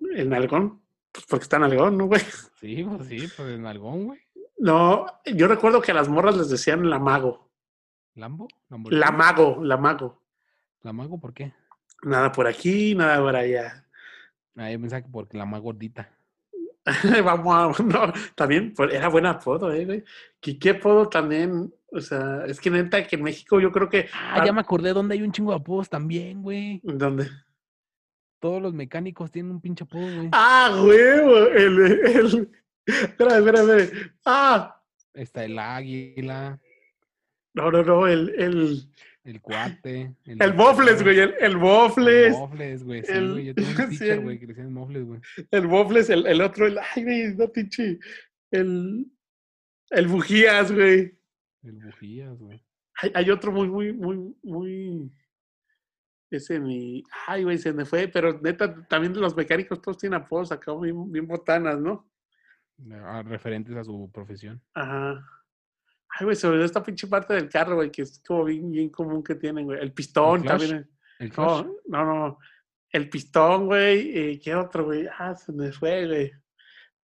[0.00, 0.80] ¿En algón?
[1.12, 2.20] Pues porque está en algón, ¿no, güey?
[2.60, 4.20] Sí, pues sí, pues el nalgón, güey.
[4.58, 7.50] No, yo recuerdo que a las morras les decían la mago.
[8.14, 8.48] ¿Lambo?
[8.90, 10.22] La mago, la mago.
[10.82, 11.52] ¿La mago por qué?
[12.02, 13.84] Nada por aquí, nada por allá.
[14.56, 16.10] Ah, yo pensaba que porque la más gordita.
[17.24, 20.04] Vamos a, no, también era buen apodo, eh, güey.
[20.40, 21.72] ¿Qué, qué apodo también?
[21.90, 24.08] O sea, es que neta que en México yo creo que.
[24.12, 26.80] Ah, ya me acordé dónde hay un chingo de apodos también, güey.
[26.84, 27.28] ¿Dónde?
[28.38, 30.28] Todos los mecánicos tienen un pinche apodo, güey.
[30.32, 32.50] Ah, huevo, el, el,
[32.86, 34.12] espera, espera, espera.
[34.24, 34.72] Ah,
[35.16, 36.60] Está el águila,
[37.56, 38.82] no, no, no, el, el,
[39.24, 40.14] el cuate.
[40.24, 43.02] el Bofles, güey, el, el Bofles, El Mofles, güey.
[43.02, 43.44] Sí, el- güey.
[43.46, 45.20] Yo tengo un sí, teacher, el- güey, que le decían Mofles, güey.
[45.50, 47.98] el Bofles, el, el otro, el, ay, güey, no, pinche,
[48.52, 49.06] el,
[49.90, 51.18] el Bujías, güey.
[51.64, 52.62] El Bujías, güey.
[53.02, 55.12] Hay, hay otro muy, muy, muy, muy.
[56.30, 57.02] Ese mi.
[57.26, 58.08] Ay, güey, se me fue.
[58.08, 62.08] Pero neta, también los mecánicos todos tienen apodos acá bien, bien botanas, ¿no?
[63.04, 64.60] Ah, Referentes a su profesión.
[64.74, 65.24] Ajá.
[66.18, 69.22] Ay, güey, sobre esta pinche parte del carro, güey, que es como bien, bien común
[69.22, 69.80] que tienen, güey.
[69.80, 70.88] El pistón también.
[71.18, 71.32] El.
[71.36, 72.38] No, no, no.
[72.90, 74.10] El pistón, güey.
[74.16, 75.06] eh, ¿Qué otro, güey?
[75.18, 76.32] Ah, se me fue, güey.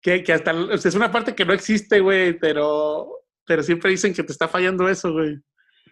[0.01, 0.53] Que, que hasta.
[0.53, 3.17] o sea, es una parte que no existe, güey, pero.
[3.45, 5.39] Pero siempre dicen que te está fallando eso, güey.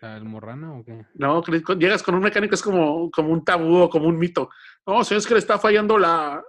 [0.01, 1.05] ¿La del Morrana o qué?
[1.15, 1.43] No,
[1.78, 4.49] llegas con un mecánico es como, como un tabú o como un mito.
[4.88, 6.41] No, si es que le está fallando la,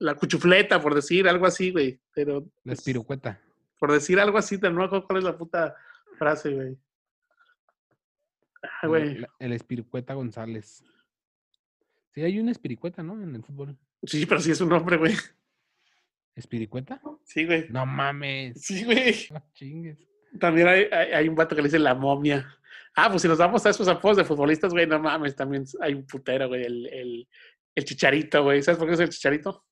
[0.00, 1.98] la cuchufleta, por decir algo así, güey.
[2.12, 3.40] Pero La espirucueta.
[3.78, 5.74] por decir algo así, no me acuerdo cuál es la puta
[6.24, 6.78] frase, güey.
[8.62, 9.26] Ah, El, güey.
[9.38, 10.82] el Espiricueta González.
[12.14, 13.20] Sí, hay una espiricueta, ¿no?
[13.22, 13.76] En el fútbol.
[14.04, 15.14] Sí, pero sí es un nombre, güey.
[16.34, 17.00] ¿Espiricueta?
[17.24, 17.66] Sí, güey.
[17.70, 18.60] No mames.
[18.62, 19.14] Sí, güey.
[19.30, 19.98] No chingues.
[20.38, 22.46] También hay, hay, hay un vato que le dice la momia.
[22.96, 25.94] Ah, pues si nos vamos a esos apodos de futbolistas, güey, no mames, también hay
[25.94, 26.64] un putero, güey.
[26.64, 27.28] El, el,
[27.74, 28.62] el chicharito, güey.
[28.62, 29.64] ¿Sabes por qué es el chicharito?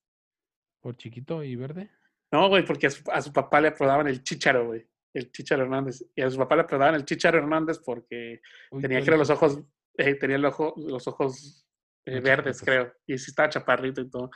[0.81, 1.91] ¿Por chiquito y verde?
[2.33, 4.87] No, güey, porque a su, a su papá le aprobaban el chicharo, güey.
[5.15, 6.05] El chicharo Hernández.
[6.15, 8.41] Y a su papá le aprobaban el chicharo Hernández porque
[8.71, 9.61] Uy, tenía que los ojos,
[9.97, 11.67] eh, tenía el ojo, los ojos
[12.07, 12.93] eh, verdes, creo.
[13.07, 14.31] Y sí estaba chaparrito y todo.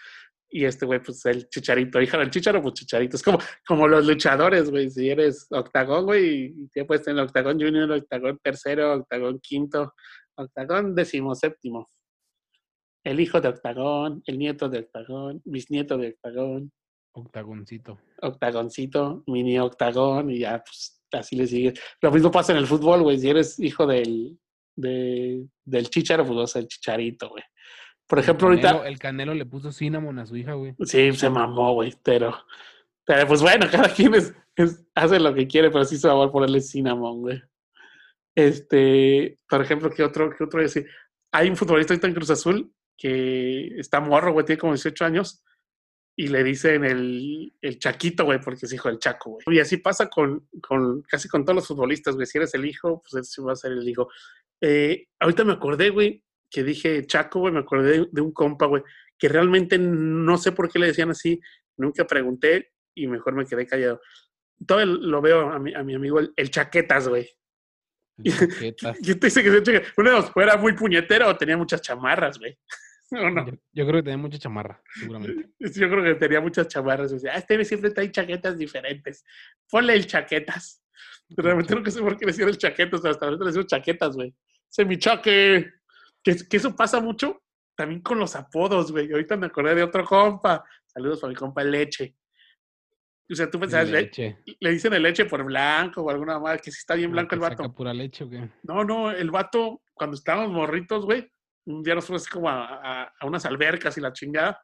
[0.49, 3.17] Y este güey, pues el chicharito, hija del chicharo, pues chicharito.
[3.17, 4.91] Es como, como los luchadores, güey.
[4.91, 9.95] Si eres octagón, güey, y ya puedes tener octagón junior, octagón tercero, octagón quinto,
[10.37, 11.89] octagón decimoséptimo.
[13.05, 16.73] El hijo de octagón, el nieto de octagón, bisnieto de octagón
[17.17, 17.99] Octagoncito.
[18.21, 21.73] octagoncito, mini octagón y ya, pues así le sigue.
[22.03, 23.19] Lo mismo pasa en el fútbol, güey.
[23.19, 24.39] Si eres hijo del,
[24.77, 27.43] de- del chicharo, pues vas ser el chicharito, güey.
[28.07, 30.75] Por ejemplo, el Canelo, ahorita, el Canelo le puso cinnamon a su hija, güey.
[30.85, 32.37] sí, se mamó, güey, pero,
[33.05, 36.25] pero pues bueno, cada quien es, es- hace lo que quiere, pero sí se va
[36.25, 37.43] a ponerle cinnamon, güey.
[38.35, 40.87] Este, por ejemplo, ¿qué otro, qué otro decir?
[41.33, 45.43] Hay un futbolista ahorita en Cruz Azul que está morro, güey, tiene como 18 años
[46.19, 49.59] y le dicen el, el Chaquito, güey, porque es hijo del Chaco, güey.
[49.59, 52.27] Y así pasa con, con casi con todos los futbolistas, güey.
[52.27, 54.09] Si eres el hijo, pues ese va a ser el hijo.
[54.63, 58.65] Eh, ahorita me acordé, güey, que dije Chaco, güey, me acordé de, de un compa,
[58.65, 58.83] güey,
[59.19, 61.39] que realmente no sé por qué le decían así,
[61.77, 64.01] nunca pregunté y mejor me quedé callado.
[64.67, 67.29] Todavía lo veo a mi, a mi amigo el, el Chaquetas, güey.
[69.03, 69.93] ¿Quién te dice que se chaquetas?
[69.99, 72.59] Uno de los o era muy puñetero o tenía muchas chamarras, güey.
[73.13, 73.47] ¿O no?
[73.47, 75.49] Yo, yo creo que tenía mucha chamarra, seguramente.
[75.81, 77.13] Yo creo que tenía muchas chamarras.
[77.13, 79.25] Decía, ah, este siempre trae chaquetas diferentes.
[79.71, 80.83] Ponle el chaquetas.
[81.29, 84.35] Realmente no sé por qué le hicieron el chaquetas, hasta ahorita le hicieron chaquetas, güey.
[84.69, 85.71] Ese mi chaque.
[86.23, 87.43] Que, que eso pasa mucho
[87.77, 89.11] también con los apodos, güey.
[89.13, 90.65] Ahorita me acordé de otro compa.
[90.87, 92.17] Saludos para mi compa Leche.
[93.31, 94.39] O sea, tú pensabas, le, leche.
[94.61, 97.35] le dicen el Leche por blanco o alguna más, que sí está bien Ah, blanco
[97.35, 97.57] el vato.
[97.65, 98.49] saca pura leche o qué?
[98.63, 101.29] No, no, el vato, cuando estábamos morritos, güey,
[101.67, 102.65] un día nos fuimos así como a,
[103.03, 104.61] a- a unas albercas y la chingada.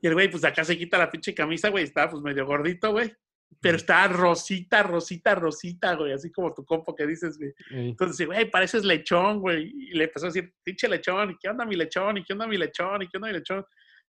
[0.00, 2.92] Y el güey, pues acá se quita la pinche camisa, güey, estaba pues medio gordito,
[2.92, 3.12] güey.
[3.60, 7.52] pero está rosita, rosita, rosita, güey, así como tu compo que dices, güey.
[7.70, 9.70] Ey, Entonces, güey, pareces lechón, güey.
[9.72, 12.18] Y le empezó a decir, pinche lechón, ¿y qué onda mi lechón?
[12.18, 13.02] ¿Y qué onda mi lechón?
[13.02, 13.64] ¿Y qué onda mi lechón?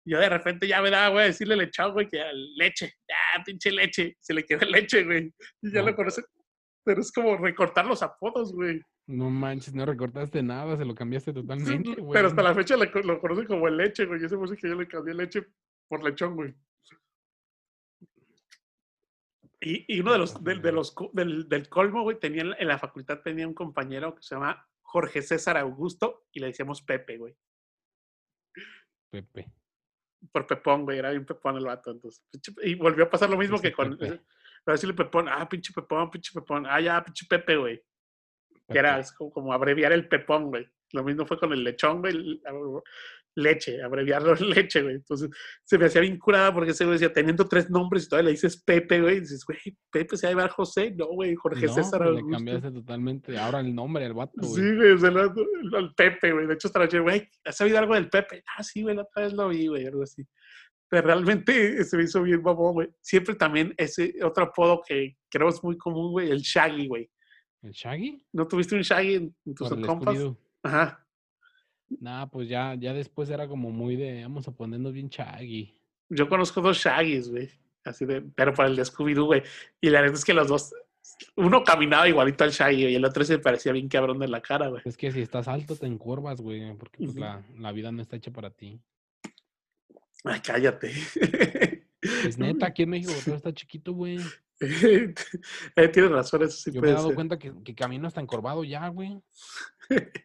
[0.06, 2.22] Y yo de repente ya me daba, güey, decirle lechón, güey, que
[2.56, 4.16] leche, ya, pinche leche.
[4.20, 5.32] Se le quedó leche, güey.
[5.62, 5.88] Y ya No.
[5.90, 6.22] lo conoce.
[6.85, 8.80] Pero es como recortar los apodos, güey.
[9.07, 12.12] No manches, no recortaste nada, se lo cambiaste totalmente, güey.
[12.12, 14.20] Pero hasta la fecha le co- lo conoce como el leche, güey.
[14.22, 15.47] Y ese fue que yo le cambié leche
[15.89, 16.55] por lechón, güey.
[19.61, 22.68] Y, y uno de los, del- de, los, co- del, del colmo, güey, tenía en
[22.68, 27.16] la- facultad tenía un compañero que se llama Jorge César Augusto y le decíamos Pepe,
[27.16, 27.35] güey.
[29.11, 29.51] Pepe.
[30.32, 31.91] Por Pepón, güey, era bien Pepón el vato.
[31.91, 32.22] Entonces,
[32.62, 33.97] y volvió a pasar lo mismo que con.
[33.97, 34.20] Pepe.
[34.64, 37.82] Para decirle Pepón, ah, pinche Pepón, pinche Pepón, ah, ya, pinche Pepe, güey.
[38.68, 40.66] Que era como, como abreviar el Pepón, güey.
[40.92, 42.12] Lo mismo fue con el lechón, güey.
[42.14, 42.42] el-
[43.36, 44.94] Leche, abreviarlo en leche, güey.
[44.94, 45.28] Entonces
[45.64, 48.30] se me hacía bien curada porque ese güey decía, teniendo tres nombres y todavía le
[48.30, 49.16] dices Pepe, güey.
[49.16, 49.58] Y dices, güey,
[49.90, 50.92] Pepe se va a llamar José.
[50.96, 52.36] No, güey, Jorge No, César pues, le Augusto.
[52.36, 53.36] cambiaste totalmente.
[53.36, 54.52] Ahora el nombre del vato, güey.
[54.54, 56.46] Sí, güey, o sea, lo- el Pepe, güey.
[56.46, 58.44] De hecho, hasta la noche, güey, ¿has sabido algo del Pepe?
[58.56, 60.22] Ah, sí, güey, la otra vez lo vi, güey, algo así.
[61.03, 62.88] Realmente se me hizo bien babón, güey.
[63.01, 67.11] Siempre también ese otro apodo que creo es muy común, güey, el Shaggy, güey.
[67.62, 68.24] ¿El Shaggy?
[68.32, 70.18] ¿No tuviste un Shaggy en, en tus compas?
[70.62, 71.07] Ajá.
[72.01, 75.74] Nah, pues ya, ya después era como muy de, vamos a ponernos bien Shaggy.
[76.09, 77.51] Yo conozco dos Shaggys, güey.
[77.84, 79.42] Así de, pero para el de Scooby-Doo, güey.
[79.80, 80.74] Y la verdad es que los dos,
[81.36, 84.68] uno caminaba igualito al Shaggy y el otro se parecía bien cabrón de la cara,
[84.68, 84.82] güey.
[84.84, 88.16] Es que si estás alto te encorvas, güey, porque pues, la, la vida no está
[88.16, 88.80] hecha para ti.
[90.25, 90.91] Ay, cállate.
[92.03, 94.18] Es neta, aquí en México todo está chiquito, güey.
[94.61, 97.14] eh, tienes razón, eso sí Yo me he puede dado ser.
[97.14, 99.20] cuenta que, que camino hasta encorvado ya, güey.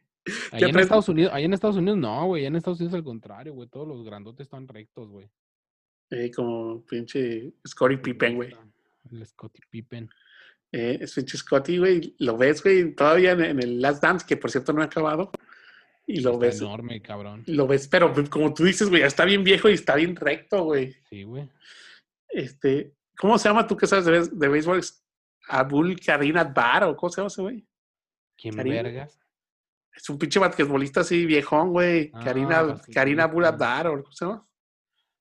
[0.51, 2.45] Allá en Estados Unidos, allá en Estados Unidos no, güey.
[2.45, 3.67] En Estados Unidos al contrario, güey.
[3.67, 5.27] Todos los grandotes están rectos, güey.
[6.11, 8.55] Eh, como pinche Scotty Pippen, güey.
[9.11, 10.07] El Scottie Pippen.
[10.71, 12.15] Eh, es pinche Scotty, güey.
[12.19, 15.31] Lo ves, güey, todavía en, en el Last Dance, que por cierto no he acabado.
[16.11, 17.43] Y lo Está ves, enorme, cabrón.
[17.45, 20.63] lo ves, pero pues, como tú dices, güey, está bien viejo y está bien recto,
[20.63, 20.95] güey.
[21.07, 21.47] Sí, güey.
[22.29, 24.81] Este, ¿cómo se llama tú que sabes de, de béisbol?
[25.49, 27.67] Abul Karim Adbar o cómo se llama ese güey?
[28.35, 28.73] ¿Quién Karim.
[28.73, 29.19] vergas?
[29.93, 32.09] Es un pinche basquetbolista así viejón, güey.
[32.11, 33.45] Ah, Karina, Karina Abul.
[33.45, 34.47] Adbar o ¿cómo se llama?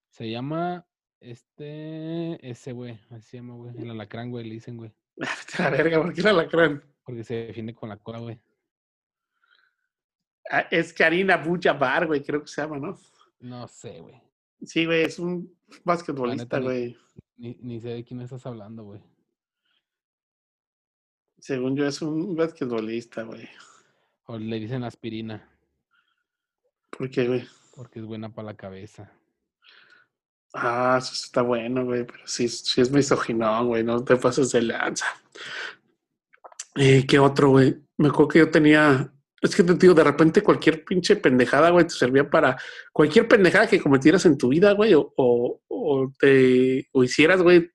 [0.08, 0.86] Se llama
[1.20, 3.74] este, ese güey, así se llama, güey.
[3.76, 4.90] El alacrán, güey, le dicen, güey.
[5.58, 6.82] La verga, ¿por qué la lacran?
[7.04, 8.40] Porque se defiende con la cola, güey.
[10.50, 12.98] Ah, Es Karina Abul Jabbar, güey, creo que se llama, ¿no?
[13.40, 14.20] No sé, güey.
[14.64, 16.98] Sí, güey, es un basquetbolista, ni- güey.
[17.36, 19.00] Ni, ni sé de quién estás hablando, güey.
[21.38, 23.48] Según yo, es un basquetbolista, güey.
[24.26, 25.48] O le dicen aspirina,
[26.90, 27.46] ¿Por qué, güey?
[27.74, 29.12] porque es buena para la cabeza.
[30.52, 34.62] Ah, eso está bueno, güey, pero sí, sí es misoginón, güey, no te pases de
[34.62, 35.06] lanza.
[36.74, 37.76] Eh, ¿Qué otro, güey?
[37.96, 41.86] Me acuerdo que yo tenía, es que te digo, de repente cualquier pinche pendejada, güey,
[41.86, 42.56] te servía para
[42.92, 47.70] cualquier pendejada que cometieras en tu vida, güey, o, o, o te, o hicieras, güey,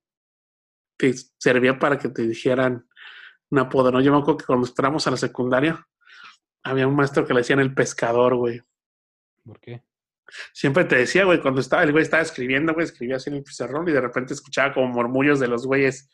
[0.98, 2.88] te servía para que te dijeran
[3.50, 4.02] un apodo, ¿no?
[4.02, 5.86] Yo me acuerdo que cuando entramos a la secundaria,
[6.64, 8.62] había un maestro que le decían el pescador, güey.
[9.46, 9.84] ¿Por qué?
[10.54, 13.44] Siempre te decía, güey, cuando estaba el güey estaba escribiendo, güey, escribía así en el
[13.44, 16.10] pizarrón y de repente escuchaba como murmullos de los güeyes,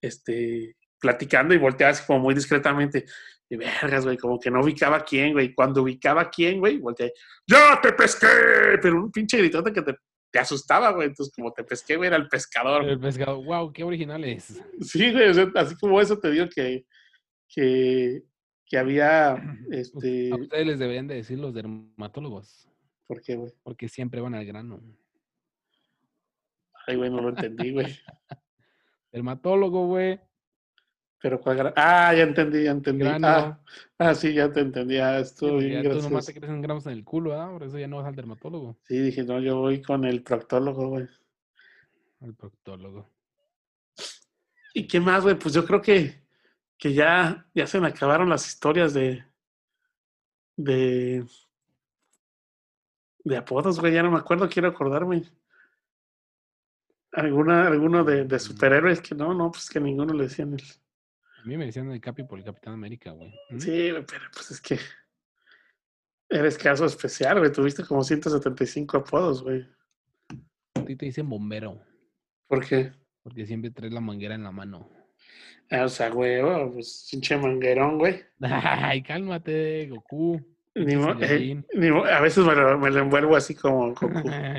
[0.00, 3.06] este, platicando y volteaba así como muy discretamente.
[3.48, 5.54] Y vergas, güey, como que no ubicaba a quién, güey.
[5.54, 7.12] Cuando ubicaba a quién, güey, volteé,
[7.46, 8.26] ¡ya te pesqué!
[8.82, 9.94] Pero un pinche gritote que te,
[10.30, 11.08] te asustaba, güey.
[11.08, 12.84] Entonces, como te pesqué, güey, era el pescador.
[12.84, 14.60] El pescado, wow, qué original es.
[14.80, 16.86] Sí, güey, o sea, así como eso te digo que,
[17.48, 18.22] que,
[18.64, 19.36] que había,
[19.70, 22.68] este, A ustedes les deberían de decir los dermatólogos,
[23.06, 23.52] ¿por qué, güey?
[23.62, 24.82] porque siempre van al grano.
[26.86, 27.86] Ay, güey, no lo entendí, güey.
[29.12, 30.20] Dermatólogo, güey.
[31.20, 33.04] Pero cuál gra- Ah, ya entendí, ya entendí.
[33.04, 33.26] Grano.
[33.26, 33.60] Ah,
[33.98, 34.98] ah, sí, ya te entendí.
[34.98, 36.26] Ah, Sí, estuvo porque bien ya tú nomás gracioso.
[36.32, 37.50] te crecen gramos en el culo, ¿ah?
[37.50, 40.88] Por eso ya no vas al dermatólogo, Sí, dije, no, yo voy con el proctólogo,
[40.88, 41.08] güey.
[42.20, 43.10] al proctólogo.
[44.74, 45.38] ¿Y qué más, güey?
[45.38, 46.22] Pues yo creo que,
[46.76, 49.24] que ya, ya se me acabaron las historias de.
[50.56, 51.24] de.
[53.24, 53.94] de apodos, güey.
[53.94, 55.24] Ya no me acuerdo, quiero acordarme.
[57.12, 60.62] ¿Alguna, alguno de, de superhéroes que no, no, pues que ninguno le decían el.
[61.46, 63.32] A mí me decían el Capi por el Capitán América, güey.
[63.50, 63.60] ¿Mm?
[63.60, 64.80] Sí, pero pues es que.
[66.28, 67.52] Eres caso especial, güey.
[67.52, 69.64] Tuviste como 175 apodos, güey.
[70.74, 71.80] A ti te dicen bombero,
[72.48, 72.92] ¿Por qué?
[73.22, 74.90] porque siempre traes la manguera en la mano.
[75.70, 78.24] Ah, o sea, güey, oh, pues pinche manguerón, güey.
[78.40, 80.44] Ay, cálmate, Goku.
[80.74, 84.10] Ni eh, ni a veces me lo, me lo envuelvo así como Goku.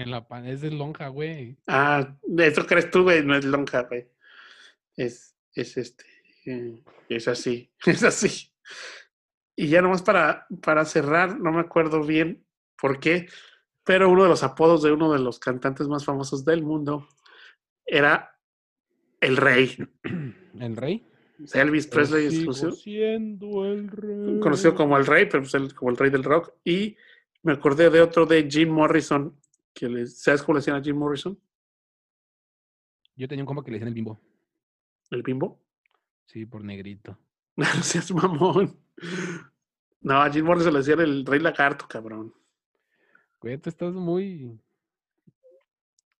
[0.05, 1.57] la pan es de lonja, güey.
[1.67, 4.07] ah, de eso crees tú, güey, no es lonja, güey.
[4.95, 6.05] es, es este,
[6.47, 8.51] eh, es así, es así.
[9.55, 12.45] Y ya nomás para, para cerrar, no me acuerdo bien
[12.79, 13.27] por qué,
[13.83, 17.07] pero uno de los apodos de uno de los cantantes más famosos del mundo
[17.85, 18.39] era
[19.19, 19.77] el rey.
[20.59, 21.07] ¿El rey?
[21.53, 22.45] Elvis Presley, rey.
[24.39, 26.53] conocido como el rey, pero pues como el rey del rock.
[26.63, 26.95] Y
[27.43, 29.39] me acordé de otro de Jim Morrison,
[29.73, 31.39] que le, ¿sabes cómo le decían a Jim Morrison?
[33.15, 34.19] Yo tenía un compa que le decían el bimbo.
[35.11, 35.61] El bimbo.
[36.27, 37.17] Sí, por negrito.
[37.57, 38.77] No seas mamón.
[39.99, 42.31] No, a Jim Morrison le decían el rey lagarto, cabrón.
[43.41, 44.59] Güey, tú estás muy.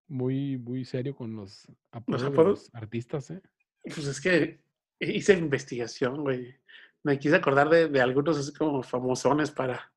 [0.08, 2.60] Muy, muy serio con los apodos, de apodos?
[2.60, 3.41] los artistas, ¿eh?
[3.84, 4.60] Pues es que
[4.99, 6.55] hice investigación, güey.
[7.03, 9.91] Me quise acordar de, de algunos así como famosones para,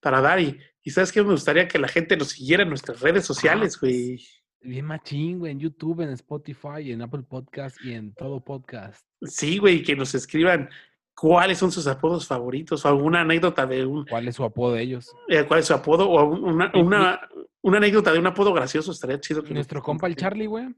[0.00, 0.40] para dar.
[0.40, 3.80] Y, y sabes que me gustaría que la gente nos siguiera en nuestras redes sociales,
[3.80, 4.22] güey.
[4.62, 9.06] Bien machín, güey, en YouTube, en Spotify, en Apple Podcast y en todo podcast.
[9.22, 10.68] Sí, güey, que nos escriban
[11.14, 14.82] cuáles son sus apodos favoritos o alguna anécdota de un, ¿Cuál es su apodo de
[14.82, 15.12] ellos?
[15.28, 17.20] eh, cuál es su apodo o un- una, una,
[17.60, 18.92] una anécdota de un apodo gracioso.
[18.92, 19.42] Estaría chido.
[19.42, 20.16] que nos Nuestro compa el.
[20.16, 20.68] Charlie, güey,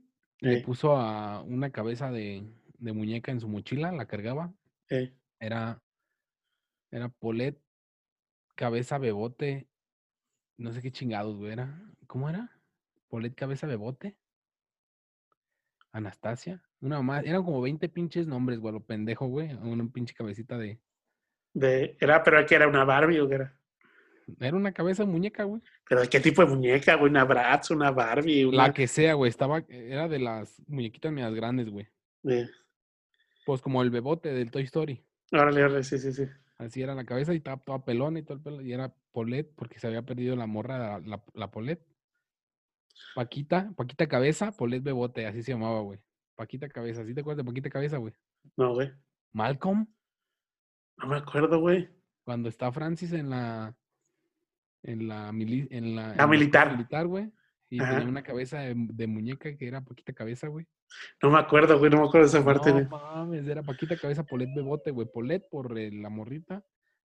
[0.41, 2.43] le Eh, puso a una cabeza de,
[2.79, 4.53] de muñeca en su mochila, la cargaba.
[4.89, 5.13] eh.
[5.41, 5.83] Era,
[6.91, 7.61] era Polet,
[8.55, 9.69] cabeza bebote,
[10.57, 11.83] no sé qué chingados, güey, era.
[12.07, 12.51] ¿Cómo era?
[13.15, 14.17] Polet, cabeza bebote.
[15.93, 16.61] Anastasia.
[16.81, 19.55] Una más, eran como 20 pinches nombres, güey, lo pendejo, güey.
[19.55, 20.81] Una pinche cabecita de.
[21.53, 23.57] De, era, pero que era una Barbie o qué era.
[24.41, 25.63] Era una cabeza muñeca, güey.
[25.89, 28.67] Pero qué tipo de muñeca, güey, una Bratz, una Barbie, una.
[28.67, 29.29] La que sea, güey.
[29.29, 31.87] Estaba, era de las muñequitas medias grandes, güey.
[33.47, 35.05] Pues como el bebote del Toy Story.
[35.31, 36.25] Órale, órale, sí, sí, sí.
[36.59, 38.61] Así era la cabeza y estaba toda pelona y todo el pelo.
[38.61, 41.94] Y era Polet porque se había perdido la morra, la, la, la Polet.
[43.15, 46.01] Paquita, Paquita Cabeza, Polet Bebote, así se llamaba, güey.
[46.37, 48.13] Paquita Cabeza, ¿sí te acuerdas de Paquita Cabeza, güey?
[48.57, 48.91] No, güey.
[49.33, 49.87] Malcolm,
[50.99, 51.89] No me acuerdo, güey.
[52.25, 53.77] cuando está Francis en la.
[54.83, 56.73] En la, mili- en la, la militar.
[56.73, 57.33] militar, güey.
[57.71, 57.93] Y Ajá.
[57.95, 60.67] tenía una cabeza de, de muñeca que era Paquita Cabeza, güey.
[61.23, 61.91] No me acuerdo, güey.
[61.91, 62.87] No me acuerdo de esa parte, No güey.
[62.89, 65.09] mames, era Paquita Cabeza, Polet Bebote, güey.
[65.11, 66.63] Polet por el- la morrita,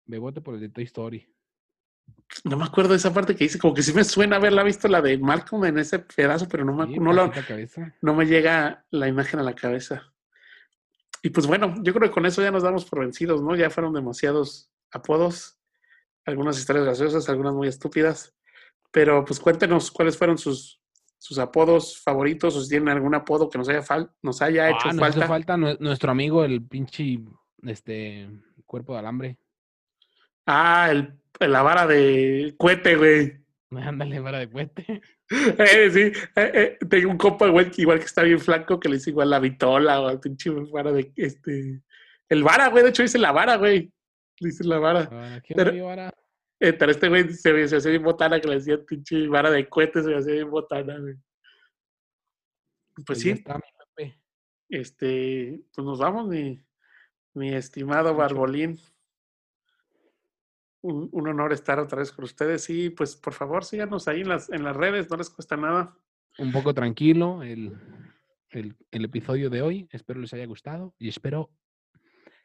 [0.05, 1.31] Bebote por el de Toy Story.
[2.43, 4.87] No me acuerdo de esa parte que dice, como que sí me suena haberla visto
[4.87, 7.95] la de Malcolm en ese pedazo, pero no me, Sí, no Cabeza.
[8.01, 10.13] no me llega la imagen a la cabeza.
[11.23, 13.55] Y pues bueno, yo creo que con eso ya nos damos por vencidos, ¿no?
[13.55, 15.59] Ya fueron demasiados apodos,
[16.25, 18.33] algunas historias graciosas, algunas muy estúpidas.
[18.91, 20.79] Pero pues cuéntenos cuáles fueron sus,
[21.17, 24.89] sus apodos favoritos o si tienen algún apodo que nos haya, fal- nos haya hecho
[24.89, 25.27] Ah, nos hace falta.
[25.27, 27.19] falta nue- nuestro amigo, el pinche
[27.63, 28.29] este
[28.65, 29.37] cuerpo de alambre.
[30.47, 33.37] Ah, el, la vara de cohete, güey.
[33.71, 35.01] Ándale, vara de cohete.
[35.29, 35.99] Eh, sí,
[36.37, 39.29] eh, eh, tengo un compa igual, igual que está bien flaco que le dice igual
[39.29, 41.81] la vitola o pinche vara de este.
[42.29, 43.91] El vara, güey, de hecho dice la vara, güey.
[44.39, 45.09] Le dice la vara.
[45.11, 46.13] Ah, ¿Qué Pero- vara?
[46.61, 49.67] Eh, pero este güey se, se hacía bien botana que le decía pinche vara de
[49.67, 51.15] cohetes, se me hacía bien botana, güey.
[53.05, 53.59] Pues ya sí, está,
[54.69, 56.63] este, pues nos vamos, mi,
[57.33, 58.15] mi estimado.
[58.15, 58.79] Barbolín.
[60.87, 64.29] Un, un honor estar otra vez con ustedes y pues por favor síganos ahí en
[64.29, 65.97] las, en las redes, no les cuesta nada.
[66.37, 67.75] Un poco tranquilo el,
[68.51, 69.87] el, el episodio de hoy.
[69.91, 71.51] Espero les haya gustado y espero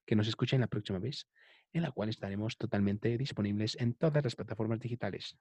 [0.04, 1.28] que nos escuchen la próxima vez,
[1.72, 5.38] en la cual estaremos totalmente disponibles en todas las plataformas digitales.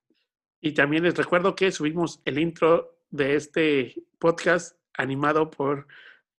[0.61, 5.87] Y también les recuerdo que subimos el intro de este podcast animado por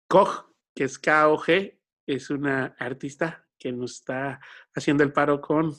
[0.07, 4.41] Kog, que es K-O-G, es una artista que nos está
[4.75, 5.75] haciendo el paro con,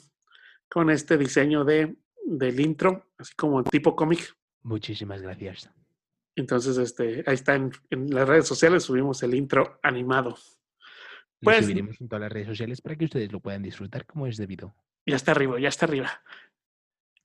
[0.70, 1.96] con este diseño de,
[2.26, 4.36] del intro, así como tipo cómic.
[4.64, 5.70] Muchísimas gracias.
[6.36, 10.30] Entonces, este, ahí está en, en las redes sociales, subimos el intro animado.
[10.32, 10.36] Lo
[11.42, 14.38] Pues- subiremos en todas las redes sociales para que ustedes lo puedan disfrutar como es
[14.38, 14.74] debido.
[15.06, 16.10] Ya está arriba, ya está arriba.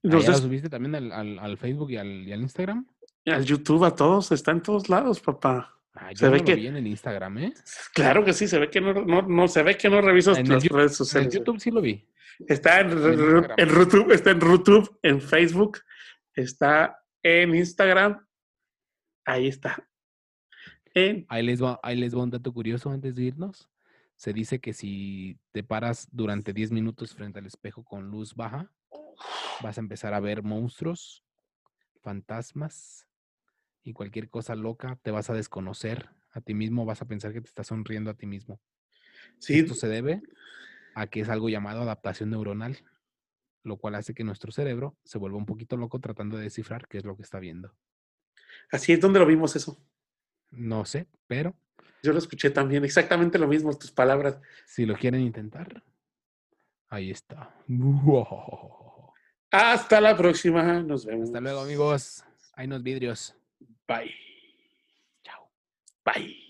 [0.05, 2.87] Ah, ¿Ya lo subiste también al, al- al Facebook y al, y al Instagram?
[3.27, 5.78] al YouTube a todos, está en todos lados, papá.
[6.01, 7.55] Ah, Se yo ve no que- lo vi en el Instagram, ¿eh?
[7.93, 10.49] Claro que sí, se ve que no, no, no se ve que no revisas En
[10.49, 11.35] las Yu- redes En sociales.
[11.35, 12.09] el YouTube sí lo vi.
[12.47, 15.79] Está en, En en YouTube, está en YouTube, en Facebook,
[16.35, 18.25] está en Instagram.
[19.25, 19.85] Ahí está.
[20.95, 23.69] En- Ahí les, va, ahí les va un dato curioso antes de irnos.
[24.15, 28.71] Se dice que si te paras durante 10 minutos frente al espejo con luz baja,
[29.63, 31.25] vas a empezar a ver monstruos,
[32.03, 33.08] fantasmas
[33.89, 34.99] y cualquier cosa loca.
[35.03, 38.15] Te vas a desconocer a ti mismo, vas a pensar que te estás sonriendo a
[38.15, 38.61] ti mismo.
[39.39, 40.21] sí, Esto se debe
[40.95, 42.77] a que es algo llamado adaptación neuronal,
[43.65, 46.99] lo cual hace que nuestro cerebro se vuelva un poquito loco tratando de descifrar qué
[46.99, 47.75] es lo que está viendo.
[48.71, 49.83] así es donde lo vimos eso.
[50.51, 51.55] No sé, pero
[52.03, 54.39] Yo lo escuché también, exactamente lo mismo, tus palabras.
[54.67, 55.83] Si lo quieren intentar,
[56.89, 57.55] ahí está.
[59.51, 61.29] Hasta la próxima, nos vemos.
[61.29, 62.23] Hasta luego, amigos.
[62.53, 63.38] Hay unos vidrios.
[63.89, 64.11] Bye.
[65.25, 65.49] Chao.
[66.05, 66.48] Bye.